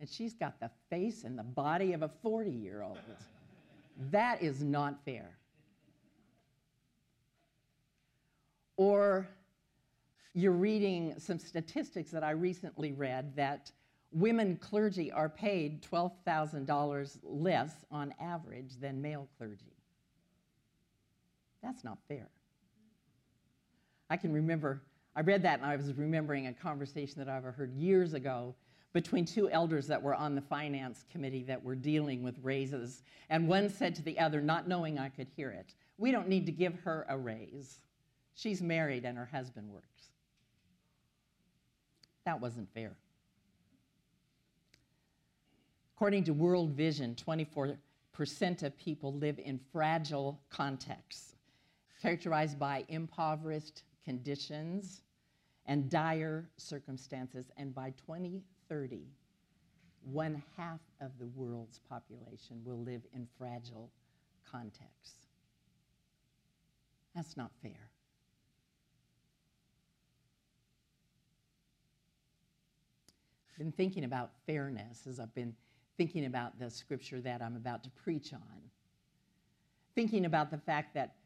[0.00, 2.98] And she's got the face and the body of a 40 year old.
[4.10, 5.36] That is not fair.
[8.76, 9.28] Or
[10.34, 13.70] you're reading some statistics that I recently read that
[14.10, 19.76] women clergy are paid $12,000 less on average than male clergy.
[21.62, 22.28] That's not fair.
[24.10, 24.82] I can remember,
[25.14, 28.54] I read that and I was remembering a conversation that I overheard years ago
[28.92, 33.02] between two elders that were on the finance committee that were dealing with raises.
[33.30, 36.46] And one said to the other, not knowing I could hear it, We don't need
[36.46, 37.80] to give her a raise.
[38.34, 39.86] She's married and her husband works.
[42.24, 42.96] That wasn't fair.
[45.96, 47.76] According to World Vision, 24%
[48.62, 51.36] of people live in fragile contexts,
[52.00, 55.02] characterized by impoverished conditions
[55.66, 57.50] and dire circumstances.
[57.56, 59.06] And by 2030,
[60.04, 63.90] one half of the world's population will live in fragile
[64.50, 65.26] contexts.
[67.14, 67.88] That's not fair.
[73.50, 75.54] I've been thinking about fairness as I've been
[75.96, 78.40] thinking about the scripture that I'm about to preach on.
[79.94, 81.16] Thinking about the fact that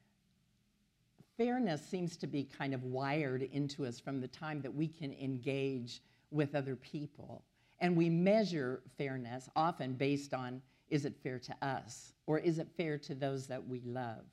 [1.37, 5.13] fairness seems to be kind of wired into us from the time that we can
[5.15, 7.45] engage with other people.
[7.81, 12.69] And we measure fairness often based on is it fair to us or is it
[12.77, 14.25] fair to those that we love?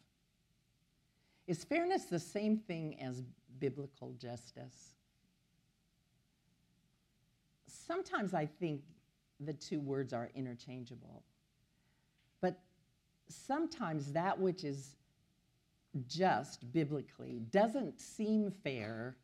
[1.48, 3.22] Is fairness the same thing as
[3.60, 4.94] biblical justice?
[7.86, 8.82] sometimes I think
[9.40, 11.24] the two words are interchangeable.
[12.42, 12.60] But
[13.28, 14.96] sometimes that which is
[16.08, 19.16] just biblically doesn't seem fair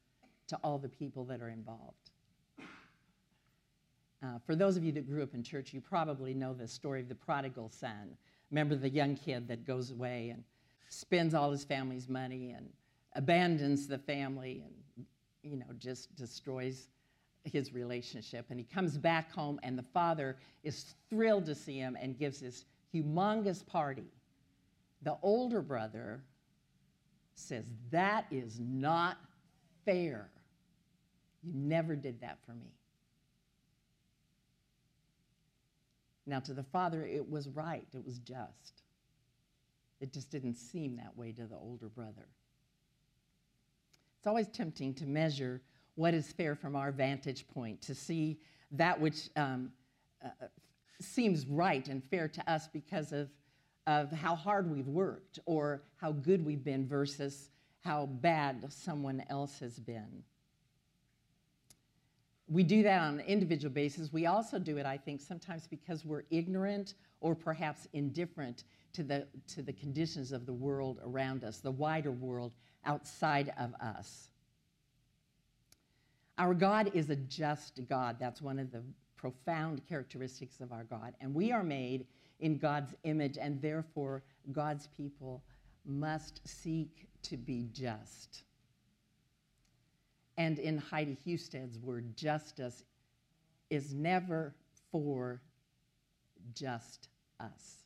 [0.47, 2.11] to all the people that are involved.
[4.21, 6.99] Uh, for those of you that grew up in church, you probably know the story
[6.99, 8.17] of the prodigal son.
[8.51, 10.43] Remember the young kid that goes away and
[10.89, 12.69] spends all his family's money and
[13.15, 15.05] abandons the family and,
[15.43, 16.89] you know, just destroys
[17.45, 18.47] his relationship.
[18.49, 22.41] And he comes back home, and the father is thrilled to see him and gives
[22.41, 24.11] this humongous party.
[25.03, 26.23] The older brother
[27.39, 29.17] says, That is not
[29.85, 30.29] fair.
[31.41, 32.73] You never did that for me.
[36.25, 38.83] Now, to the father, it was right, it was just.
[39.99, 42.27] It just didn't seem that way to the older brother.
[44.17, 45.61] It's always tempting to measure
[45.95, 48.39] what is fair from our vantage point, to see
[48.71, 49.71] that which um,
[50.23, 50.29] uh,
[51.01, 53.29] seems right and fair to us because of,
[53.89, 59.57] of how hard we've worked or how good we've been versus how bad someone else
[59.57, 60.21] has been.
[62.47, 64.13] We do that on an individual basis.
[64.13, 68.63] We also do it, I think, sometimes because we're ignorant or perhaps indifferent
[68.93, 72.51] to the, to the conditions of the world around us, the wider world
[72.85, 74.29] outside of us.
[76.37, 78.17] Our God is a just God.
[78.19, 78.83] That's one of the
[79.17, 81.15] profound characteristics of our God.
[81.19, 82.05] And we are made
[82.39, 85.43] in God's image, and therefore, God's people
[85.85, 88.43] must seek to be just.
[90.37, 92.83] And in Heidi Husted's word, justice
[93.69, 94.55] is never
[94.91, 95.41] for
[96.53, 97.09] just
[97.39, 97.83] us.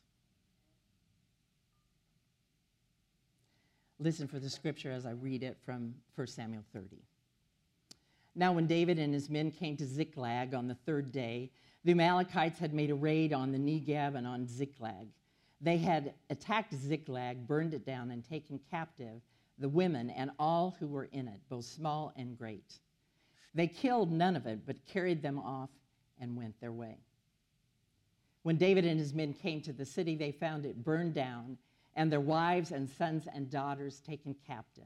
[3.98, 6.96] Listen for the scripture as I read it from 1 Samuel 30.
[8.36, 11.50] Now, when David and his men came to Ziklag on the third day,
[11.84, 15.08] the Amalekites had made a raid on the Negeb and on Ziklag.
[15.60, 19.20] They had attacked Ziklag, burned it down, and taken captive
[19.58, 22.78] the women and all who were in it, both small and great.
[23.54, 25.70] They killed none of it, but carried them off
[26.20, 26.98] and went their way.
[28.42, 31.56] When David and his men came to the city, they found it burned down,
[31.94, 34.84] and their wives and sons and daughters taken captive.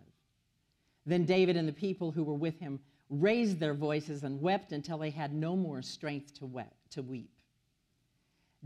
[1.07, 4.99] Then David and the people who were with him raised their voices and wept until
[4.99, 7.31] they had no more strength to, weep, to weep.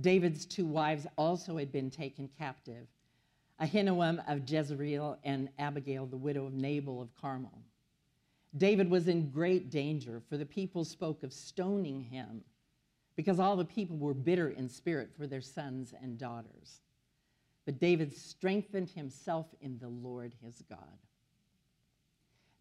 [0.01, 2.87] David's two wives also had been taken captive
[3.61, 7.63] Ahinoam of Jezreel and Abigail, the widow of Nabal of Carmel.
[8.57, 12.43] David was in great danger, for the people spoke of stoning him
[13.15, 16.81] because all the people were bitter in spirit for their sons and daughters.
[17.65, 20.99] But David strengthened himself in the Lord his God.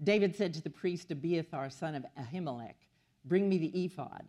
[0.04, 2.76] David said to the priest Abiathar, son of Ahimelech,
[3.26, 4.26] Bring me the ephod.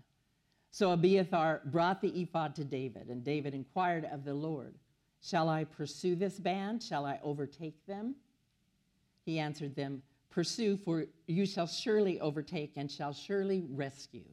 [0.73, 4.75] So Abiathar brought the ephod to David, and David inquired of the Lord,
[5.23, 6.83] Shall I pursue this band?
[6.83, 8.17] Shall I overtake them?
[9.25, 14.25] He answered them, Pursue, for you shall surely overtake and shall surely rescue.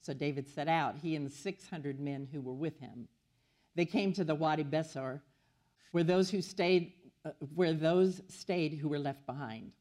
[0.00, 3.06] So David set out, he and the 600 men who were with him.
[3.76, 5.20] They came to the Wadi Besor,
[5.92, 6.94] where those who stayed,
[7.26, 9.72] uh, where those stayed who were left behind.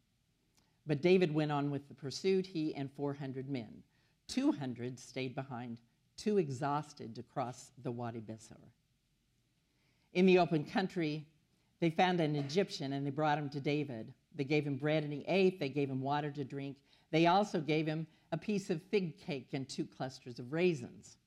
[0.86, 3.84] But David went on with the pursuit, he and 400 men.
[4.30, 5.78] 200 stayed behind,
[6.16, 8.58] too exhausted to cross the Wadi Besor.
[10.14, 11.26] In the open country,
[11.80, 14.14] they found an Egyptian and they brought him to David.
[14.36, 15.60] They gave him bread and he ate.
[15.60, 16.78] They gave him water to drink.
[17.12, 21.18] They also gave him a piece of fig cake and two clusters of raisins.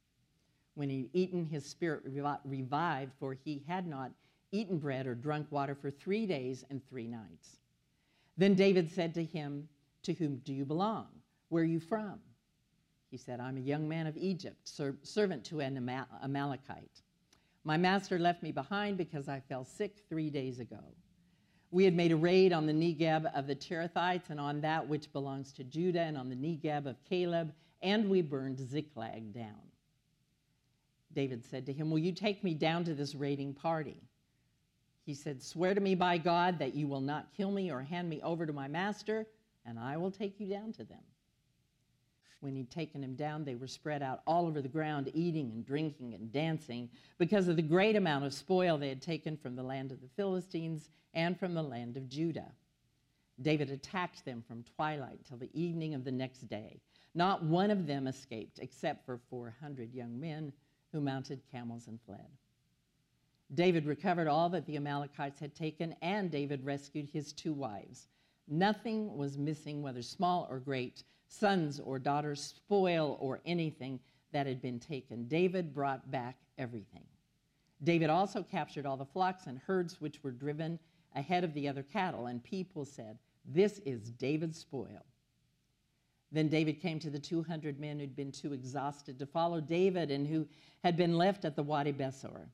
[0.75, 2.03] When he'd eaten, his spirit
[2.45, 4.13] revived, for he had not
[4.53, 7.59] eaten bread or drunk water for three days and three nights.
[8.37, 9.69] Then David said to him,
[10.05, 11.09] To whom do you belong?
[11.49, 12.21] Where are you from?
[13.13, 15.77] He said, I'm a young man of Egypt, ser- servant to an
[16.23, 17.03] Amalekite.
[17.63, 20.83] My master left me behind because I fell sick three days ago.
[21.71, 25.13] We had made a raid on the Negeb of the Cherethites and on that which
[25.13, 27.53] belongs to Judah and on the Negeb of Caleb,
[27.83, 29.61] and we burned Ziklag down.
[31.13, 34.01] David said to him, Will you take me down to this raiding party?
[35.05, 38.09] He said, Swear to me by God that you will not kill me or hand
[38.09, 39.27] me over to my master,
[39.67, 41.03] and I will take you down to them.
[42.43, 45.65] When he'd taken him down, they were spread out all over the ground, eating and
[45.65, 49.63] drinking and dancing, because of the great amount of spoil they had taken from the
[49.63, 52.51] land of the Philistines and from the land of Judah.
[53.41, 56.81] David attacked them from twilight till the evening of the next day.
[57.15, 60.53] Not one of them escaped, except for 400 young men
[60.91, 62.27] who mounted camels and fled.
[63.55, 68.09] David recovered all that the Amalekites had taken, and David rescued his two wives.
[68.49, 73.99] Nothing was missing, whether small or great, sons or daughters, spoil or anything
[74.33, 75.27] that had been taken.
[75.29, 77.05] David brought back everything.
[77.83, 80.79] David also captured all the flocks and herds which were driven
[81.15, 85.05] ahead of the other cattle, and people said, This is David's spoil.
[86.31, 90.27] Then David came to the 200 men who'd been too exhausted to follow David and
[90.27, 90.47] who
[90.83, 92.47] had been left at the Wadi Besor.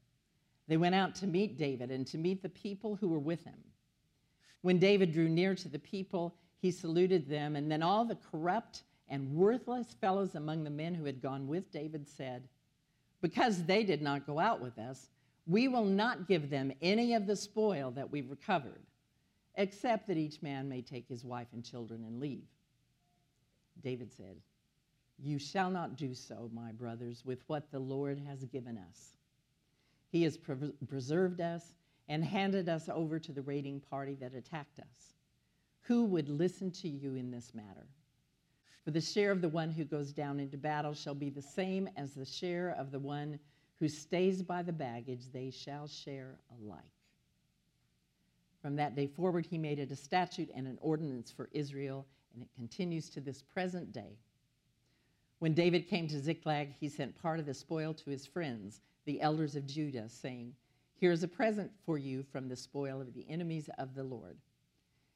[0.67, 3.59] They went out to meet David and to meet the people who were with him.
[4.63, 8.83] When David drew near to the people, he saluted them, and then all the corrupt
[9.09, 12.49] and worthless fellows among the men who had gone with David said,
[13.21, 15.09] Because they did not go out with us,
[15.47, 18.83] we will not give them any of the spoil that we've recovered,
[19.55, 22.45] except that each man may take his wife and children and leave.
[23.83, 24.37] David said,
[25.19, 29.15] You shall not do so, my brothers, with what the Lord has given us.
[30.11, 31.73] He has pre- preserved us
[32.09, 35.15] and handed us over to the raiding party that attacked us.
[35.89, 37.87] Who would listen to you in this matter?
[38.85, 41.89] For the share of the one who goes down into battle shall be the same
[41.97, 43.39] as the share of the one
[43.81, 46.83] who stays by the baggage, they shall share alike.
[48.61, 52.43] From that day forward, he made it a statute and an ordinance for Israel, and
[52.43, 54.19] it continues to this present day.
[55.39, 59.23] When David came to Ziklag, he sent part of the spoil to his friends, the
[59.23, 60.53] elders of Judah, saying,
[60.97, 64.37] Here is a present for you from the spoil of the enemies of the Lord.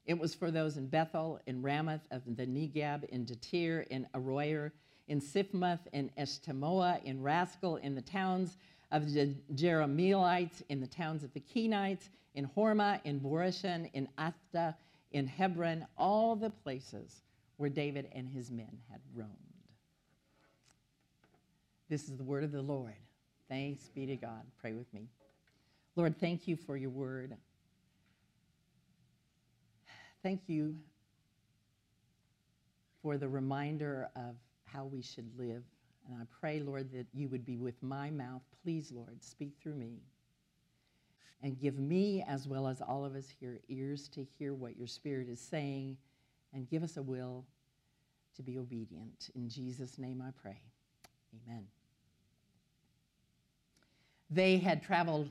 [0.05, 4.73] It was for those in Bethel, in Ramoth of the Negeb, in Jattir, in Aroer,
[5.09, 8.57] in Siphmoth, in Eshtemoa, in Racal, in the towns
[8.91, 14.75] of the Jerahmeelites, in the towns of the Kenites, in Hormah, in Bor-ashan, in Athach,
[15.13, 17.23] in Hebron, all the places
[17.57, 19.31] where David and his men had roamed.
[21.89, 22.95] This is the word of the Lord.
[23.49, 24.43] Thanks be to God.
[24.61, 25.09] Pray with me.
[25.95, 27.37] Lord, thank you for your word.
[30.23, 30.77] Thank you
[33.03, 35.65] for the reminder of how we should live.
[36.09, 38.43] And I pray, Lord, that you would be with my mouth.
[38.63, 39.99] Please, Lord, speak through me.
[41.43, 44.87] And give me, as well as all of us here, ears to hear what your
[44.87, 45.97] Spirit is saying,
[46.55, 47.45] and give us a will
[48.37, 49.31] to be obedient.
[49.35, 50.61] In Jesus' name I pray.
[51.35, 51.67] Amen.
[54.31, 55.31] They had traveled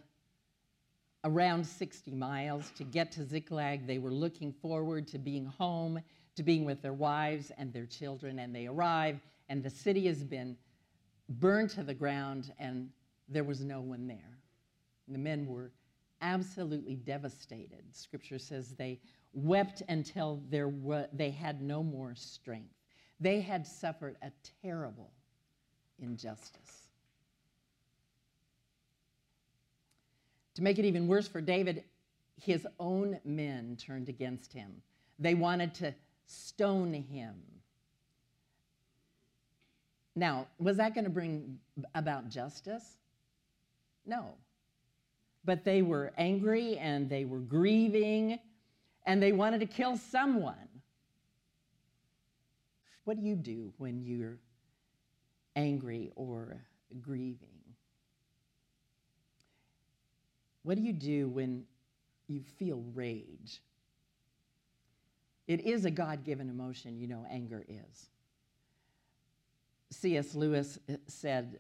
[1.24, 3.88] around 60 miles to get to Ziklag.
[3.88, 6.00] They were looking forward to being home,
[6.36, 9.20] to being with their wives and their children, and they arrive
[9.52, 10.56] and the city has been
[11.28, 12.90] burned to the ground, and
[13.28, 14.38] there was no one there.
[15.10, 15.74] The men were
[16.22, 17.84] absolutely devastated.
[17.92, 19.02] Scripture says they
[19.34, 20.72] wept until there
[21.12, 22.74] they had no more strength.
[23.20, 25.12] They had suffered a terrible
[26.00, 26.81] injustice.
[30.56, 31.84] To make it even worse for David,
[32.42, 34.82] his own men turned against him.
[35.20, 35.94] They wanted to
[36.26, 37.36] stone him.
[40.16, 41.60] Now, was that going to bring
[41.96, 42.98] about justice?
[44.06, 44.36] No.
[45.46, 48.40] But they were angry and they were grieving
[49.06, 50.56] and they wanted to kill someone.
[53.06, 54.38] What do you do when you're
[55.56, 56.66] angry or
[57.02, 57.51] grieving?
[60.64, 61.64] What do you do when
[62.28, 63.62] you feel rage?
[65.48, 68.10] It is a God given emotion, you know, anger is.
[69.90, 70.34] C.S.
[70.36, 71.60] Lewis eh, said,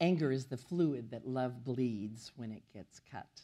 [0.00, 3.40] Anger is the fluid that love bleeds when it gets cut.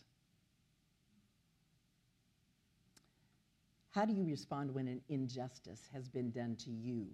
[3.91, 7.07] How do you respond when an injustice has been done to you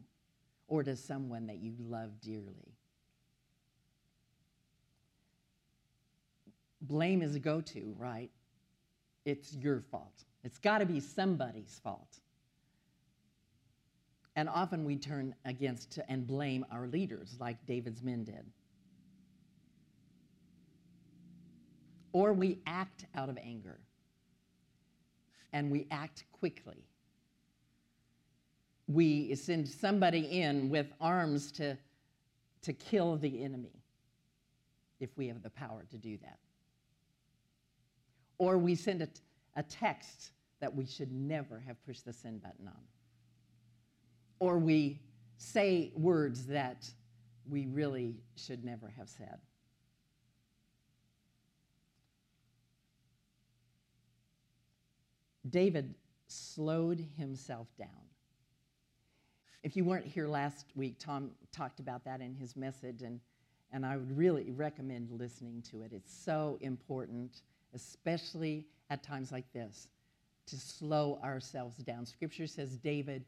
[0.68, 2.75] or to someone that you love dearly?
[6.88, 8.30] Blame is a go to, right?
[9.24, 10.24] It's your fault.
[10.44, 12.20] It's got to be somebody's fault.
[14.36, 18.44] And often we turn against and blame our leaders, like David's men did.
[22.12, 23.78] Or we act out of anger
[25.52, 26.84] and we act quickly.
[28.88, 31.76] We send somebody in with arms to,
[32.62, 33.82] to kill the enemy
[35.00, 36.38] if we have the power to do that.
[38.38, 39.08] Or we send a,
[39.62, 42.82] text that we should never have pushed the send button on.
[44.38, 45.00] Or we
[45.38, 46.90] say words that
[47.48, 49.38] we really should never have said.
[55.48, 55.94] David
[56.26, 57.88] slowed himself down.
[59.62, 63.20] If you weren't here last week, Tom talked about that in his message, and,
[63.72, 65.92] and I would really recommend listening to it.
[65.92, 67.42] It's so important,
[67.76, 69.86] especially at times like this,
[70.46, 72.06] to slow ourselves down.
[72.06, 73.24] Scripture says David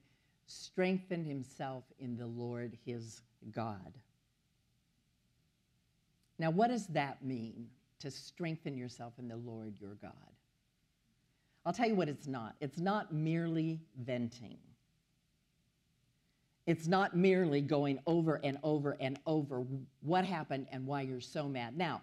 [0.47, 3.21] strengthened himself in the Lord his
[3.53, 3.93] God.
[6.39, 7.69] Now, what does that mean,
[8.01, 10.13] to strengthen yourself in the Lord your God?
[11.67, 12.55] I'll tell you what it's not.
[12.61, 14.59] It's not merely venting.
[16.67, 19.65] It's not merely going over and over and over
[20.01, 21.77] what happened and why you're so mad.
[21.77, 22.03] Now,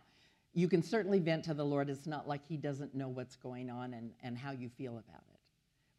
[0.55, 1.89] you can certainly vent to the Lord.
[1.89, 5.21] It's not like He doesn't know what's going on and, and how you feel about
[5.33, 5.39] it.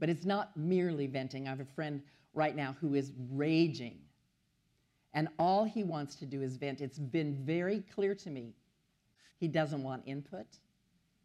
[0.00, 1.46] But it's not merely venting.
[1.46, 2.02] I have a friend
[2.34, 3.98] right now who is raging,
[5.14, 6.80] and all he wants to do is vent.
[6.80, 8.54] It's been very clear to me.
[9.38, 10.46] He doesn't want input,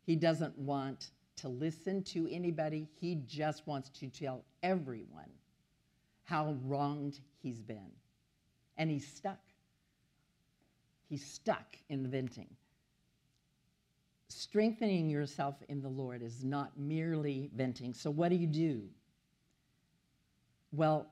[0.06, 2.88] he doesn't want to listen to anybody.
[3.00, 5.30] He just wants to tell everyone
[6.24, 7.92] how wronged he's been.
[8.78, 9.40] And he's stuck.
[11.10, 12.48] He's stuck in venting.
[14.32, 17.94] Strengthening yourself in the Lord is not merely venting.
[17.94, 18.84] So, what do you do?
[20.72, 21.08] Well,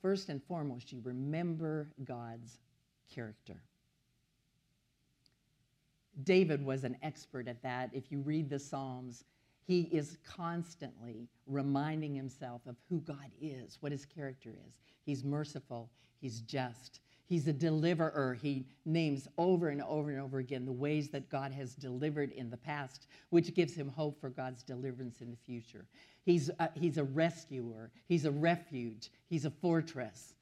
[0.00, 2.58] first and foremost, you remember God's
[3.14, 3.62] character.
[6.24, 7.90] David was an expert at that.
[7.92, 9.24] If you read the Psalms,
[9.64, 14.80] he is constantly reminding himself of who God is, what his character is.
[15.04, 15.90] He's merciful,
[16.20, 17.00] he's just,
[17.32, 18.36] he's a deliverer.
[18.42, 22.50] He names over and over and over again the ways that God has delivered in
[22.50, 25.86] the past, which gives him hope for God's deliverance in the future.
[26.26, 30.34] He's a, he's a rescuer, he's a refuge, he's a fortress.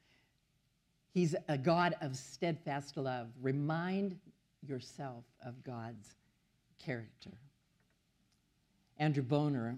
[1.13, 3.29] He's a God of steadfast love.
[3.41, 4.19] Remind
[4.61, 6.15] yourself of God's
[6.77, 7.31] character.
[8.97, 9.77] Andrew Bonar,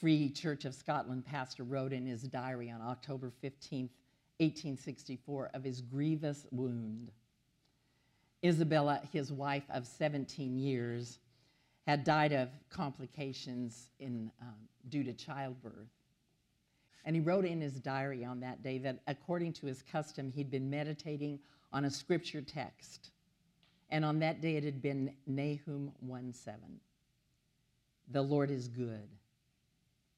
[0.00, 3.90] Free Church of Scotland pastor, wrote in his diary on October 15th,
[4.38, 7.10] 1864, of his grievous wound.
[8.44, 11.18] Isabella, his wife of 17 years,
[11.86, 14.54] had died of complications in, um,
[14.88, 15.88] due to childbirth.
[17.04, 20.50] And he wrote in his diary on that day that according to his custom, he'd
[20.50, 21.40] been meditating
[21.72, 23.10] on a scripture text
[23.90, 26.60] and on that day it had been Nahum 1 7.
[28.10, 29.08] The Lord is good,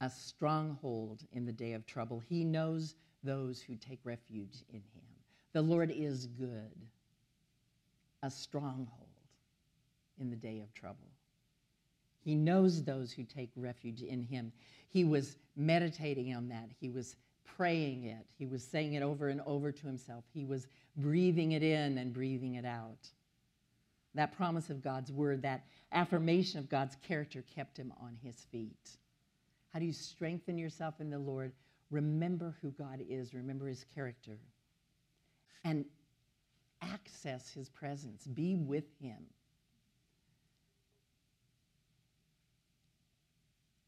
[0.01, 2.23] a stronghold in the day of trouble.
[2.29, 5.05] He knows those who take refuge in him.
[5.53, 6.75] The Lord is good,
[8.23, 9.09] a stronghold
[10.19, 11.09] in the day of trouble.
[12.23, 14.53] He knows those who take refuge in him.
[14.89, 16.69] He was meditating on that.
[16.81, 17.17] He was
[17.57, 18.27] praying it.
[18.39, 20.25] He was saying it over and over to himself.
[20.33, 20.67] He was
[20.97, 23.09] breathing it in and breathing it out.
[24.15, 28.91] That promise of God's word, that affirmation of God's character kept him on his feet.
[29.73, 31.53] How do you strengthen yourself in the Lord?
[31.91, 34.39] Remember who God is, remember his character,
[35.65, 35.85] and
[36.83, 38.27] access his presence.
[38.27, 39.19] Be with him.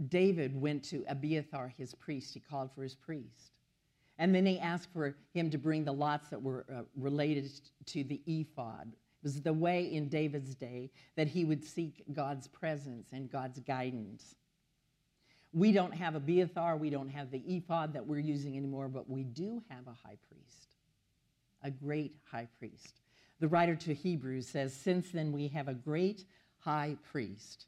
[0.09, 2.35] David went to Abiathar, his priest.
[2.35, 3.53] He called for his priest.
[4.19, 7.51] And then he asked for him to bring the lots that were uh, related
[7.87, 8.89] to the ephod.
[8.89, 13.61] It was the way in David's day that he would seek God's presence and God's
[13.61, 14.35] guidance.
[15.53, 19.09] We don't have a Abiathar, we don't have the ephod that we're using anymore, but
[19.09, 20.77] we do have a high priest,
[21.63, 23.01] a great high priest.
[23.39, 26.25] The writer to Hebrews says, Since then we have a great
[26.59, 27.67] high priest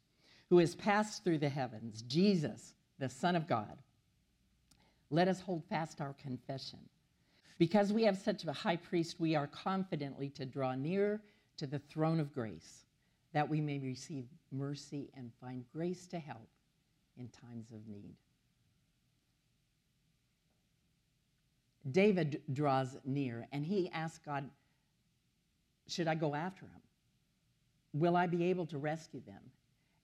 [0.49, 3.77] who has passed through the heavens, Jesus, the Son of God.
[5.11, 6.79] Let us hold fast our confession.
[7.59, 11.21] Because we have such a high priest, we are confidently to draw near
[11.59, 12.85] to the throne of grace,
[13.33, 16.49] that we may receive mercy and find grace to help
[17.19, 18.15] in times of need.
[21.91, 24.49] David draws near and he asks God,
[25.87, 26.81] Should I go after him?
[27.93, 29.41] Will I be able to rescue them?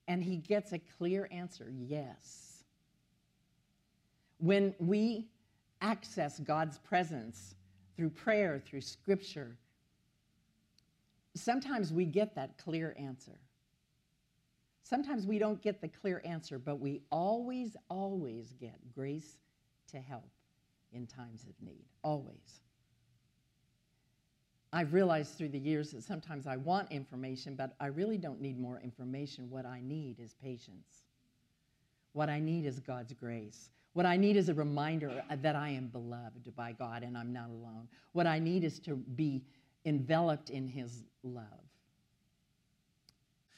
[0.07, 2.63] And he gets a clear answer yes.
[4.37, 5.27] When we
[5.81, 7.55] access God's presence
[7.95, 9.57] through prayer, through scripture,
[11.35, 13.39] sometimes we get that clear answer.
[14.83, 19.37] Sometimes we don't get the clear answer, but we always, always get grace
[19.91, 20.29] to help
[20.91, 21.85] in times of need.
[22.03, 22.61] Always.
[24.73, 28.59] I've realized through the years that sometimes I want information, but I really don't need
[28.59, 29.49] more information.
[29.49, 31.05] What I need is patience.
[32.13, 33.69] What I need is God's grace.
[33.93, 37.49] What I need is a reminder that I am beloved by God and I'm not
[37.49, 37.89] alone.
[38.13, 39.43] What I need is to be
[39.85, 41.45] enveloped in His love.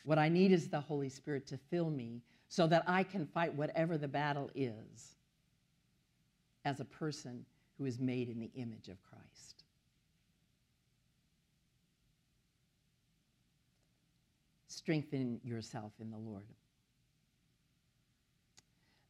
[0.04, 3.54] What I need is the Holy Spirit to fill me so that I can fight
[3.54, 5.16] whatever the battle is
[6.66, 7.46] as a person
[7.78, 9.64] who is made in the image of Christ.
[14.68, 16.44] Strengthen yourself in the Lord.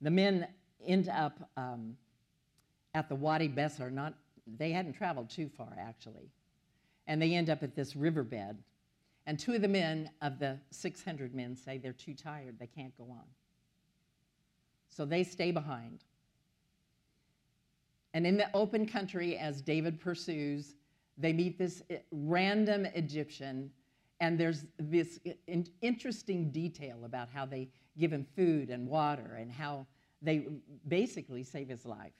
[0.02, 0.48] The men
[0.86, 1.98] end up um,
[2.94, 4.14] at the Wadi Besor, not,
[4.58, 6.30] they hadn't traveled too far actually.
[7.08, 8.58] And they end up at this riverbed
[9.26, 12.95] and two of the men of the 600 men say they're too tired, they can't
[12.97, 13.26] go on.
[14.89, 16.03] So they stay behind.
[18.13, 20.76] And in the open country, as David pursues,
[21.17, 23.71] they meet this eh, random Egyptian,
[24.19, 25.19] and there's this
[25.82, 29.86] interesting detail about how they give him food and water and how
[30.21, 30.47] they
[30.88, 32.13] basically save his life.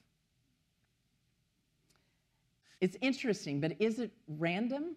[2.82, 4.96] It's interesting, but is it random?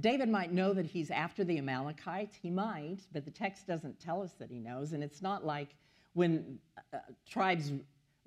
[0.00, 2.36] David might know that he's after the Amalekites.
[2.40, 4.92] He might, but the text doesn't tell us that he knows.
[4.92, 5.74] And it's not like
[6.14, 6.58] when
[6.92, 6.98] uh,
[7.28, 7.72] tribes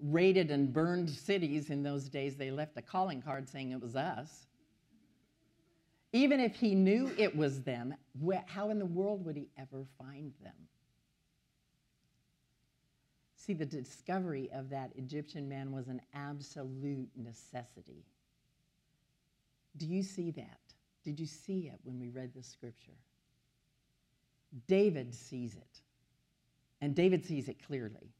[0.02, 3.96] raided and burned cities in those days, they left a calling card saying it was
[3.96, 4.48] us.
[6.12, 7.96] Even if he knew it was them,
[8.46, 10.54] how in the world would he ever find them?
[13.36, 18.06] See, the discovery of that Egyptian man was an absolute necessity.
[19.76, 20.73] Do you see that?
[21.04, 22.98] Did you see it when we read the scripture?
[24.68, 25.82] David sees it,
[26.82, 28.14] and David sees it clearly.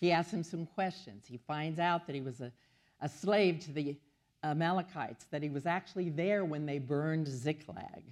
[0.00, 1.24] He asks him some questions.
[1.26, 2.52] He finds out that he was a,
[3.00, 3.96] a slave to the
[4.42, 8.02] Amalekites, that he was actually there when they burned Ziklag.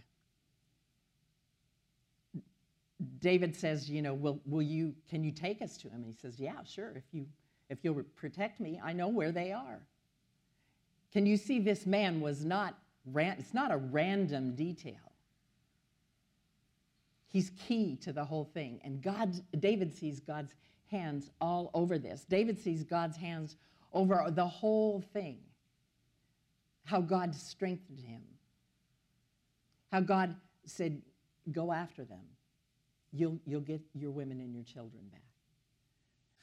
[3.19, 5.97] David says, you know, will, will you, can you take us to him?
[5.97, 6.93] And he says, yeah, sure.
[6.95, 7.27] If, you,
[7.69, 9.81] if you'll protect me, I know where they are.
[11.13, 12.77] Can you see this man was not
[13.15, 15.13] it's not a random detail.
[17.29, 18.81] He's key to the whole thing.
[18.85, 20.55] And God, David sees God's
[20.91, 22.25] hands all over this.
[22.25, 23.57] David sees God's hands
[23.93, 25.39] over the whole thing.
[26.85, 28.23] How God strengthened him.
[29.91, 30.37] How God
[30.67, 31.01] said,
[31.51, 32.21] Go after them.
[33.13, 35.23] You'll, you'll get your women and your children back.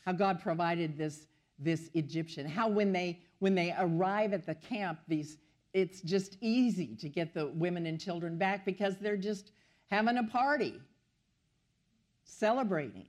[0.05, 2.45] How God provided this, this Egyptian.
[2.45, 5.37] How when they, when they arrive at the camp, these
[5.73, 9.51] it's just easy to get the women and children back because they're just
[9.89, 10.73] having a party,
[12.23, 13.07] celebrating.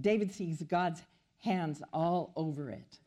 [0.00, 1.02] David sees God's
[1.40, 2.98] hands all over it.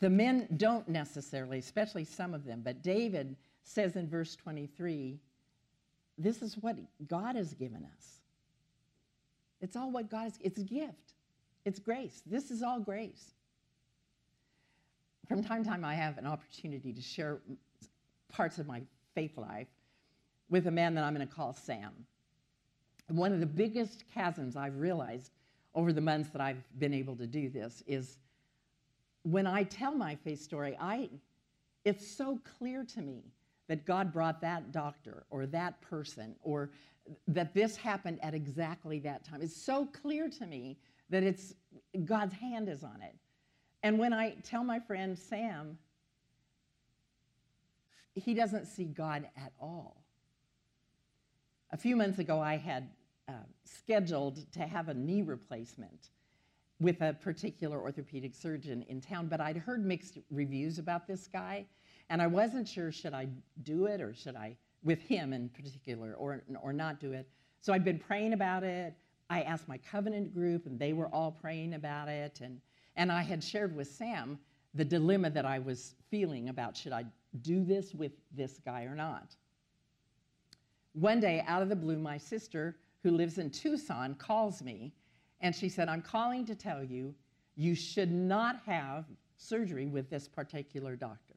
[0.00, 5.18] The men don't necessarily, especially some of them, but David says in verse 23
[6.16, 6.76] this is what
[7.08, 8.20] God has given us.
[9.60, 11.14] It's all what God has, it's a gift,
[11.64, 12.22] it's grace.
[12.26, 13.34] This is all grace
[15.28, 17.38] from time to time, I have an opportunity to share
[18.32, 18.82] parts of my
[19.14, 19.68] faith life
[20.50, 21.92] with a man that I'm going to call Sam.
[23.08, 25.32] One of the biggest chasms I've realized
[25.74, 28.18] over the months that I've been able to do this is
[29.22, 31.08] when I tell my faith story, I,
[31.84, 33.24] it's so clear to me
[33.68, 36.70] that God brought that doctor or that person or
[37.28, 39.40] that this happened at exactly that time.
[39.42, 40.76] It's so clear to me
[41.10, 41.54] that it's
[42.04, 43.14] God's hand is on it.
[43.84, 45.76] And when I tell my friend Sam,
[48.14, 50.02] he doesn't see God at all.
[51.70, 52.88] A few months ago, I had
[53.28, 53.32] uh,
[53.64, 56.08] scheduled to have a knee replacement
[56.80, 61.66] with a particular orthopedic surgeon in town, but I'd heard mixed reviews about this guy,
[62.08, 63.28] and I wasn't sure should I
[63.64, 67.28] do it or should I, with him in particular, or, or not do it.
[67.60, 68.94] So I'd been praying about it.
[69.28, 72.40] I asked my covenant group, and they were all praying about it.
[72.42, 72.60] And,
[72.96, 74.38] and I had shared with Sam
[74.74, 77.04] the dilemma that I was feeling about should I
[77.42, 79.34] do this with this guy or not.
[80.92, 84.92] One day, out of the blue, my sister, who lives in Tucson, calls me
[85.40, 87.14] and she said, I'm calling to tell you,
[87.56, 89.04] you should not have
[89.36, 91.34] surgery with this particular doctor.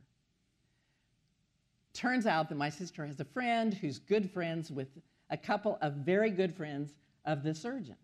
[1.93, 4.87] Turns out that my sister has a friend who's good friends with
[5.29, 6.93] a couple of very good friends
[7.25, 7.97] of the surgeon.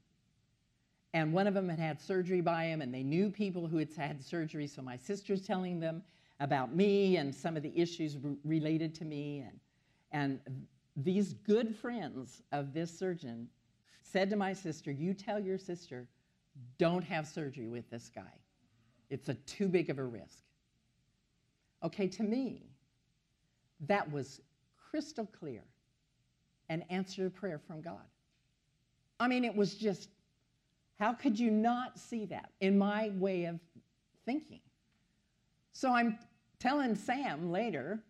[1.14, 3.94] And one of them had had surgery by him, and they knew people who had
[3.96, 4.68] had surgery.
[4.68, 6.04] So my sister's telling them
[6.40, 9.46] about me and some of the issues related to me.
[9.46, 9.60] And,
[10.12, 13.48] and these good friends of this surgeon
[14.02, 16.08] said to my sister, You tell your sister,
[16.78, 18.34] don't have surgery with this guy.
[19.10, 20.40] It's a too big of a risk.
[21.84, 22.64] Okay, to me,
[23.82, 24.42] that was
[24.90, 25.64] crystal clear
[26.70, 28.06] an answer to prayer from God.
[29.20, 30.10] I mean, it was just,
[31.04, 33.60] how could you not see that in my way of
[34.26, 34.62] thinking?
[35.74, 36.18] So I'm
[36.60, 38.02] telling Sam later,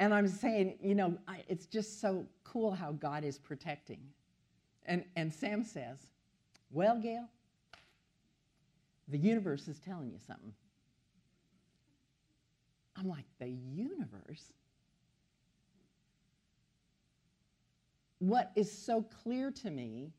[0.00, 4.00] and I'm saying, you know, I, it's just so cool how God is protecting.
[4.86, 5.98] And, and Sam says,
[6.72, 7.28] Well, Gayle,
[9.06, 10.54] the universe is telling you something.
[12.96, 14.52] I'm like, The universe?
[18.18, 20.10] What is so clear to me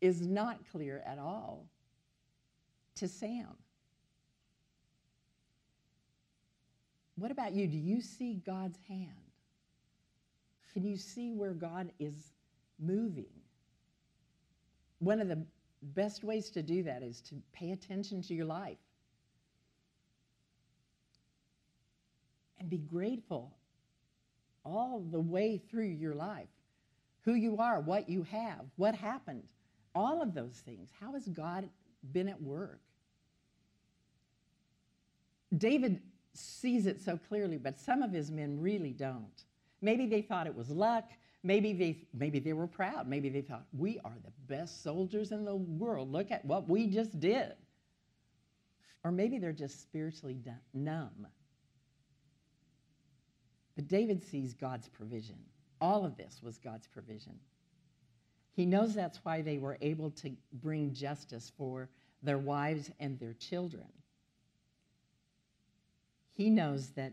[0.00, 1.66] is not clear at all
[2.96, 3.56] to Sam.
[7.16, 7.66] What about you?
[7.66, 9.10] Do you see God's hand?
[10.72, 12.32] Can you see where God is
[12.78, 13.32] moving?
[14.98, 15.42] One of the
[15.82, 18.76] best ways to do that is to pay attention to your life
[22.58, 23.56] and be grateful
[24.64, 26.48] all the way through your life.
[27.24, 29.42] Who you are, what you have, what happened,
[29.96, 30.90] all of those things.
[31.00, 31.68] How has God
[32.12, 32.80] been at work?
[35.56, 36.02] David
[36.34, 39.44] sees it so clearly, but some of his men really don't.
[39.80, 41.10] Maybe they thought it was luck.
[41.42, 43.08] Maybe they, maybe they were proud.
[43.08, 46.12] Maybe they thought, we are the best soldiers in the world.
[46.12, 47.52] Look at what we just did.
[49.02, 50.36] Or maybe they're just spiritually
[50.74, 51.26] numb.
[53.76, 55.36] But David sees God's provision.
[55.80, 57.38] All of this was God's provision.
[58.56, 61.90] He knows that's why they were able to bring justice for
[62.22, 63.84] their wives and their children.
[66.32, 67.12] He knows that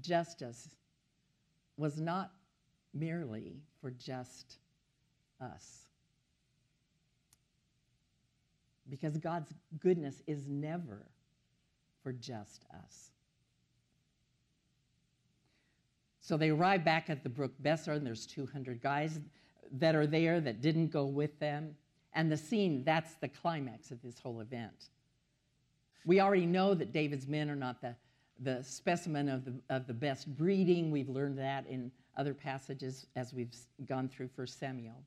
[0.00, 0.70] justice
[1.76, 2.32] was not
[2.94, 4.56] merely for just
[5.42, 5.86] us.
[8.88, 11.04] Because God's goodness is never
[12.02, 13.10] for just us.
[16.22, 19.20] So they arrive back at the Brook Besor, and there's 200 guys
[19.72, 21.76] that are there that didn't go with them.
[22.12, 24.88] And the scene, that's the climax of this whole event.
[26.04, 27.94] We already know that David's men are not the,
[28.40, 30.90] the specimen of the, of the best breeding.
[30.90, 33.54] We've learned that in other passages as we've
[33.86, 35.02] gone through 1 Samuel.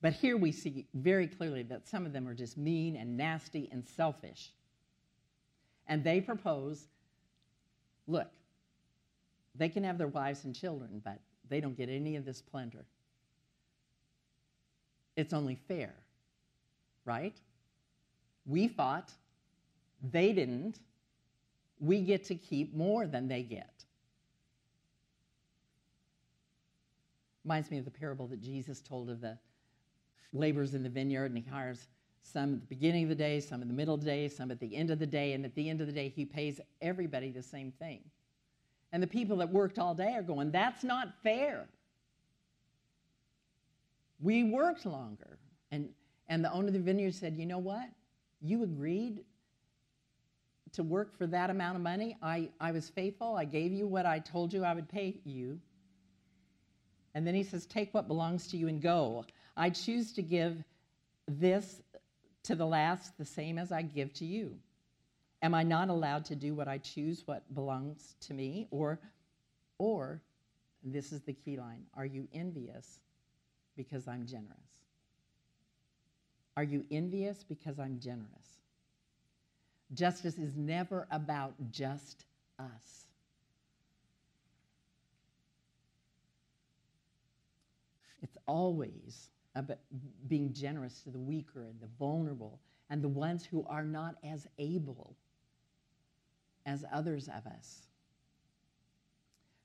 [0.00, 3.68] But here we see very clearly that some of them are just mean and nasty
[3.70, 4.52] and selfish.
[5.86, 6.88] And they propose
[8.08, 8.28] look,
[9.54, 12.84] they can have their wives and children, but they don't get any of this plunder.
[15.16, 15.94] It's only fair,
[17.04, 17.36] right?
[18.46, 19.12] We fought,
[20.10, 20.80] they didn't.
[21.80, 23.84] We get to keep more than they get.
[27.44, 29.36] Reminds me of the parable that Jesus told of the
[30.32, 31.88] laborers in the vineyard, and he hires
[32.22, 34.50] some at the beginning of the day, some in the middle of the day, some
[34.50, 36.60] at the end of the day, and at the end of the day, he pays
[36.80, 38.00] everybody the same thing.
[38.92, 41.66] And the people that worked all day are going, that's not fair.
[44.22, 45.38] We worked longer.
[45.72, 45.88] And,
[46.28, 47.84] and the owner of the vineyard said, you know what?
[48.40, 49.24] You agreed
[50.72, 52.16] to work for that amount of money.
[52.22, 53.36] I, I was faithful.
[53.36, 55.60] I gave you what I told you I would pay you.
[57.14, 59.26] And then he says, Take what belongs to you and go.
[59.56, 60.64] I choose to give
[61.28, 61.82] this
[62.44, 64.56] to the last the same as I give to you.
[65.42, 68.68] Am I not allowed to do what I choose, what belongs to me?
[68.70, 68.98] Or,
[69.78, 70.22] or,
[70.82, 73.00] this is the key line, are you envious
[73.76, 74.82] because I'm generous?
[76.56, 78.58] Are you envious because I'm generous?
[79.94, 82.24] Justice is never about just
[82.58, 83.06] us.
[88.22, 89.78] It's always about
[90.28, 94.46] being generous to the weaker and the vulnerable and the ones who are not as
[94.58, 95.16] able
[96.64, 97.86] as others of us.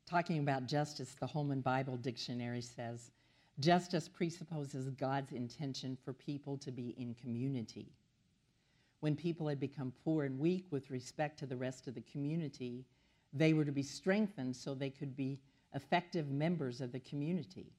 [0.09, 3.11] Talking about justice, the Holman Bible Dictionary says
[3.59, 7.91] justice presupposes God's intention for people to be in community.
[8.99, 12.85] When people had become poor and weak with respect to the rest of the community,
[13.33, 15.39] they were to be strengthened so they could be
[15.73, 17.73] effective members of the community.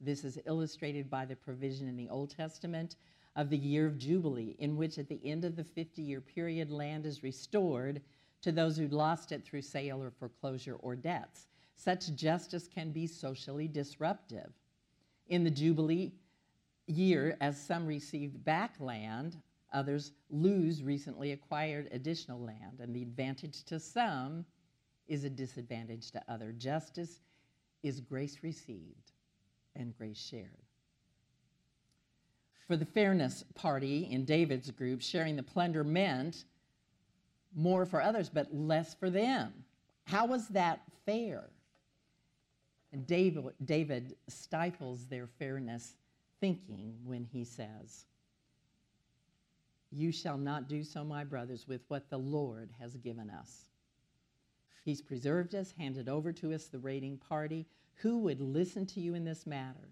[0.00, 2.96] This is illustrated by the provision in the Old Testament
[3.36, 6.70] of the year of Jubilee, in which at the end of the 50 year period,
[6.70, 8.00] land is restored
[8.42, 11.46] to those who'd lost it through sale or foreclosure or debts.
[11.76, 14.52] Such justice can be socially disruptive.
[15.28, 16.12] In the Jubilee
[16.86, 19.40] year, as some received back land,
[19.72, 24.44] others lose recently acquired additional land, and the advantage to some
[25.08, 26.52] is a disadvantage to other.
[26.52, 27.20] Justice
[27.82, 29.12] is grace received
[29.76, 30.50] and grace shared.
[32.66, 36.44] For the Fairness Party in David's group, sharing the plunder meant
[37.54, 39.52] more for others, but less for them.
[40.04, 41.44] How was that fair?
[42.94, 45.96] And David, David stifles their fairness
[46.40, 48.06] thinking when he says,
[49.90, 53.64] You shall not do so, my brothers, with what the Lord has given us.
[54.84, 57.66] He's preserved us, handed over to us the raiding party.
[57.96, 59.88] Who would listen to you in this matter?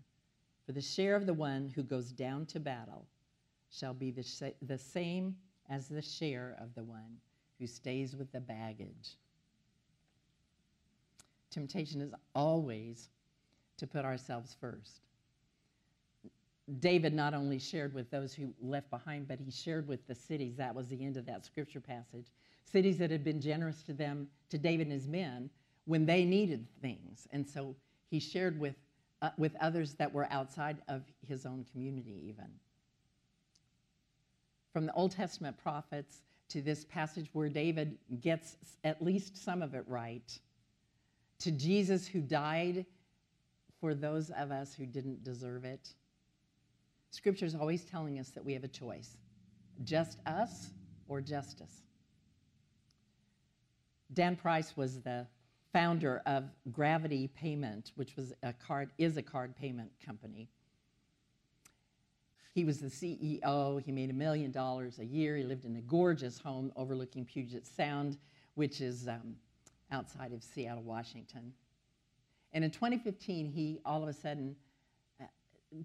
[0.64, 3.08] For the share of the one who goes down to battle
[3.68, 5.34] shall be the, the same
[5.68, 7.16] as the share of the one
[7.58, 9.16] who stays with the baggage.
[11.52, 13.08] Temptation is always
[13.76, 15.00] to put ourselves first.
[16.78, 20.56] David not only shared with those who left behind, but he shared with the cities.
[20.56, 22.26] That was the end of that scripture passage.
[22.64, 25.50] Cities that had been generous to them, to David and his men,
[25.84, 27.26] when they needed things.
[27.32, 27.74] And so
[28.10, 28.76] he shared with,
[29.20, 32.46] uh, with others that were outside of his own community, even.
[34.72, 39.74] From the Old Testament prophets to this passage where David gets at least some of
[39.74, 40.38] it right,
[41.42, 42.86] to Jesus who died
[43.80, 45.88] for those of us who didn't deserve it.
[47.10, 49.16] Scripture is always telling us that we have a choice
[49.84, 50.70] just us
[51.08, 51.82] or justice.
[54.12, 55.26] Dan Price was the
[55.72, 60.48] founder of Gravity Payment, which was a card, is a card payment company.
[62.54, 63.82] He was the CEO.
[63.82, 65.36] He made a million dollars a year.
[65.36, 68.18] He lived in a gorgeous home overlooking Puget Sound,
[68.54, 69.36] which is um,
[69.92, 71.52] outside of Seattle, Washington.
[72.52, 74.56] And in 2015, he all of a sudden
[75.20, 75.24] uh,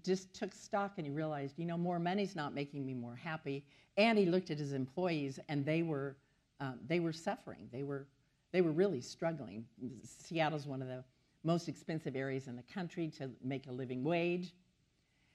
[0.04, 3.64] just took stock and he realized, you know, more money's not making me more happy.
[3.96, 6.16] And he looked at his employees, and they were
[6.60, 7.68] um, they were suffering.
[7.72, 8.06] They were
[8.52, 9.64] they were really struggling.
[10.04, 11.04] Seattle's one of the
[11.44, 14.52] most expensive areas in the country to make a living wage.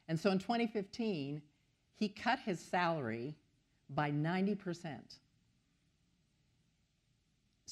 [0.08, 1.42] And so in 2015,
[1.96, 3.36] he cut his salary
[3.90, 5.00] by 90%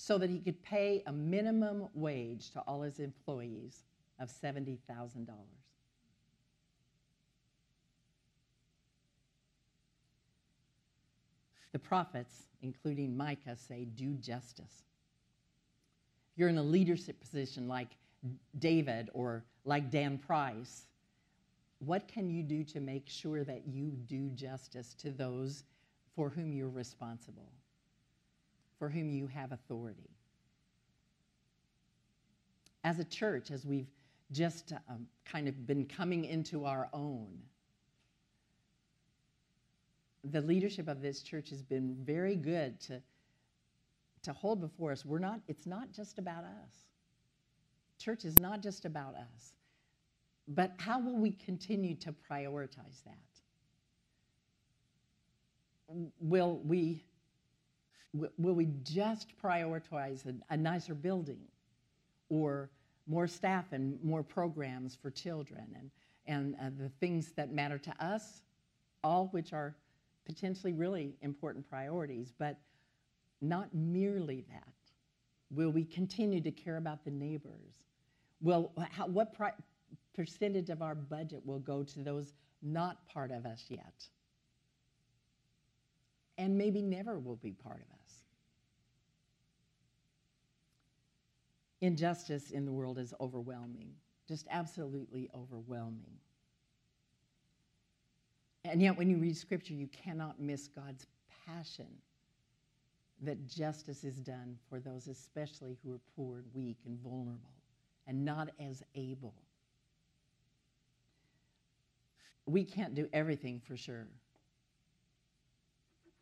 [0.02, 3.84] so that he could pay a minimum wage to all his employees
[4.20, 4.80] of $70,000.
[11.72, 14.82] The prophets, including Micah, say, Do justice.
[16.34, 17.90] If you're in a leadership position like
[18.58, 20.88] David or like Dan Price,
[21.78, 25.64] what can you do to make sure that you do justice to those
[26.16, 27.52] for whom you're responsible,
[28.82, 30.10] for whom you have authority?
[32.84, 33.92] As a church, as we've
[34.32, 37.28] just um, kind of been coming into our own,
[40.24, 43.00] the leadership of this church has been very good to,
[44.24, 45.06] to hold before us.
[45.06, 46.74] We're not, it's not just about us.
[48.00, 49.54] Church is not just about us.
[50.48, 53.14] But how will we continue to prioritize that?
[56.20, 57.06] Will we,
[58.14, 61.42] will we just prioritize a, a nicer building
[62.30, 62.70] or
[63.08, 65.92] more staff and more programs for children and,
[66.26, 68.42] and uh, the things that matter to us,
[69.04, 69.76] all which are
[70.26, 72.58] potentially really important priorities, but
[73.42, 74.74] not merely that.
[75.50, 77.74] Will we continue to care about the neighbors?
[78.42, 79.36] Will, how, what
[80.16, 84.06] percentage of our budget will go to those not part of us yet?
[86.38, 88.01] And maybe never will be part of us.
[91.82, 93.92] Injustice in the world is overwhelming,
[94.28, 96.18] just absolutely overwhelming.
[98.64, 101.08] And yet, when you read scripture, you cannot miss God's
[101.48, 101.88] passion
[103.24, 107.52] that justice is done for those, especially who are poor and weak and vulnerable
[108.08, 109.34] and not as able.
[112.46, 114.08] We can't do everything for sure.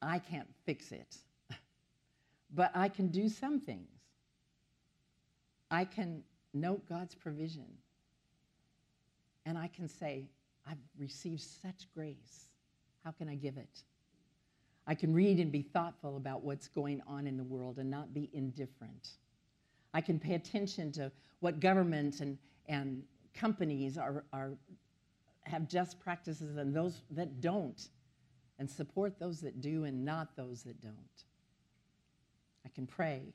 [0.01, 1.18] I can't fix it,
[2.53, 3.99] but I can do some things.
[5.72, 7.67] I can note God's provision,
[9.45, 10.26] and I can say,
[10.67, 12.47] I've received such grace.
[13.03, 13.84] How can I give it?
[14.88, 18.13] I can read and be thoughtful about what's going on in the world and not
[18.13, 19.09] be indifferent.
[19.93, 23.03] I can pay attention to what government and, and
[23.34, 24.51] companies are, are,
[25.43, 27.89] have just practices and those that don't,
[28.57, 30.95] and support those that do and not those that don't.
[32.65, 33.34] I can pray.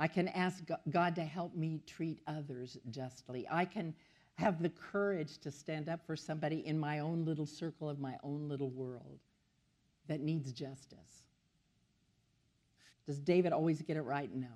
[0.00, 3.46] I can ask God to help me treat others justly.
[3.50, 3.94] I can
[4.36, 8.16] have the courage to stand up for somebody in my own little circle of my
[8.22, 9.18] own little world
[10.08, 11.26] that needs justice.
[13.06, 14.34] Does David always get it right?
[14.34, 14.48] No.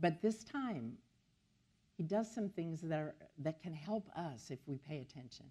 [0.00, 0.94] But this time,
[1.96, 5.46] he does some things that, are, that can help us if we pay attention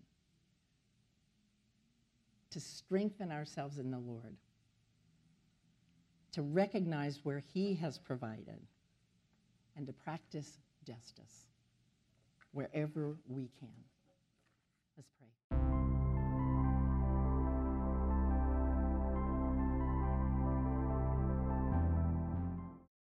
[2.52, 4.36] to strengthen ourselves in the Lord,
[6.36, 8.60] to recognize where he has provided,
[9.78, 11.48] and to practice justice
[12.52, 13.70] wherever we can.